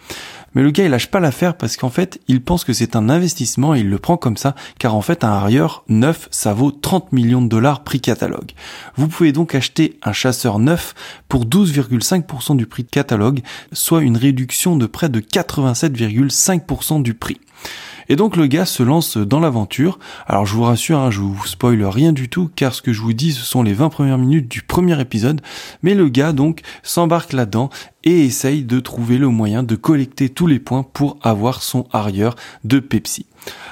[0.53, 3.09] Mais le gars, il lâche pas l'affaire parce qu'en fait, il pense que c'est un
[3.09, 6.71] investissement et il le prend comme ça, car en fait, un Harrier neuf, ça vaut
[6.71, 8.51] 30 millions de dollars prix catalogue.
[8.95, 10.93] Vous pouvez donc acheter un chasseur neuf
[11.29, 13.41] pour 12,5% du prix de catalogue,
[13.71, 17.39] soit une réduction de près de 87,5% du prix.
[18.09, 19.99] Et donc le gars se lance dans l'aventure.
[20.27, 23.01] Alors je vous rassure, hein, je vous spoil rien du tout, car ce que je
[23.01, 25.41] vous dis, ce sont les 20 premières minutes du premier épisode.
[25.83, 27.69] Mais le gars donc s'embarque là-dedans
[28.03, 32.35] et essaye de trouver le moyen de collecter tous les points pour avoir son arrière
[32.63, 33.25] de Pepsi.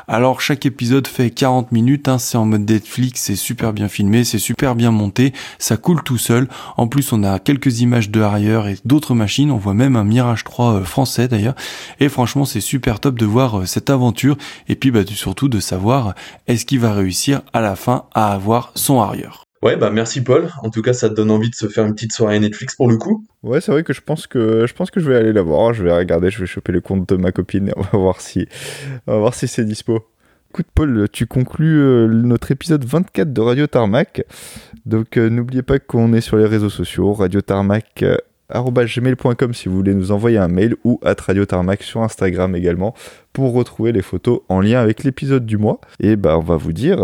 [0.07, 4.23] Alors chaque épisode fait 40 minutes, hein, c'est en mode Netflix, c'est super bien filmé,
[4.23, 6.47] c'est super bien monté, ça coule tout seul.
[6.77, 10.03] En plus on a quelques images de arrière et d'autres machines, on voit même un
[10.03, 11.55] Mirage 3 euh, français d'ailleurs.
[11.99, 15.59] Et franchement c'est super top de voir euh, cette aventure et puis bah, surtout de
[15.59, 16.15] savoir
[16.47, 19.48] est-ce qu'il va réussir à la fin à avoir son arrière.
[19.61, 20.47] Ouais, bah merci Paul.
[20.63, 22.89] En tout cas, ça te donne envie de se faire une petite soirée Netflix pour
[22.89, 23.25] le coup.
[23.43, 25.73] Ouais, c'est vrai que je pense que je pense que je vais aller la voir.
[25.73, 28.21] Je vais regarder, je vais choper le compte de ma copine et on va voir
[28.21, 28.47] si
[29.05, 30.07] on va voir si c'est dispo.
[30.51, 34.23] Écoute Paul, tu conclus euh, notre épisode 24 de Radio Tarmac.
[34.85, 38.17] Donc euh, n'oubliez pas qu'on est sur les réseaux sociaux, Radio Tarmac euh,
[38.51, 42.95] gmail.com si vous voulez nous envoyer un mail ou à Radio Tarmac sur Instagram également
[43.33, 45.81] pour retrouver les photos en lien avec l'épisode du mois.
[45.99, 46.99] Et bah on va vous dire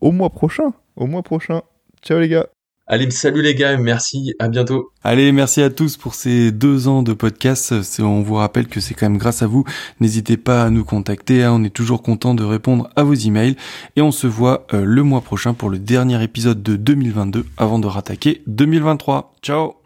[0.00, 0.72] au mois prochain.
[0.96, 1.62] Au mois prochain.
[2.02, 2.46] Ciao les gars
[2.88, 4.90] Allez, salut les gars, merci, à bientôt.
[5.04, 7.72] Allez, merci à tous pour ces deux ans de podcast.
[8.00, 9.64] On vous rappelle que c'est quand même grâce à vous.
[10.00, 11.52] N'hésitez pas à nous contacter, hein.
[11.54, 13.56] on est toujours content de répondre à vos emails.
[13.94, 17.78] Et on se voit euh, le mois prochain pour le dernier épisode de 2022 avant
[17.78, 19.32] de rattaquer 2023.
[19.42, 19.76] Ciao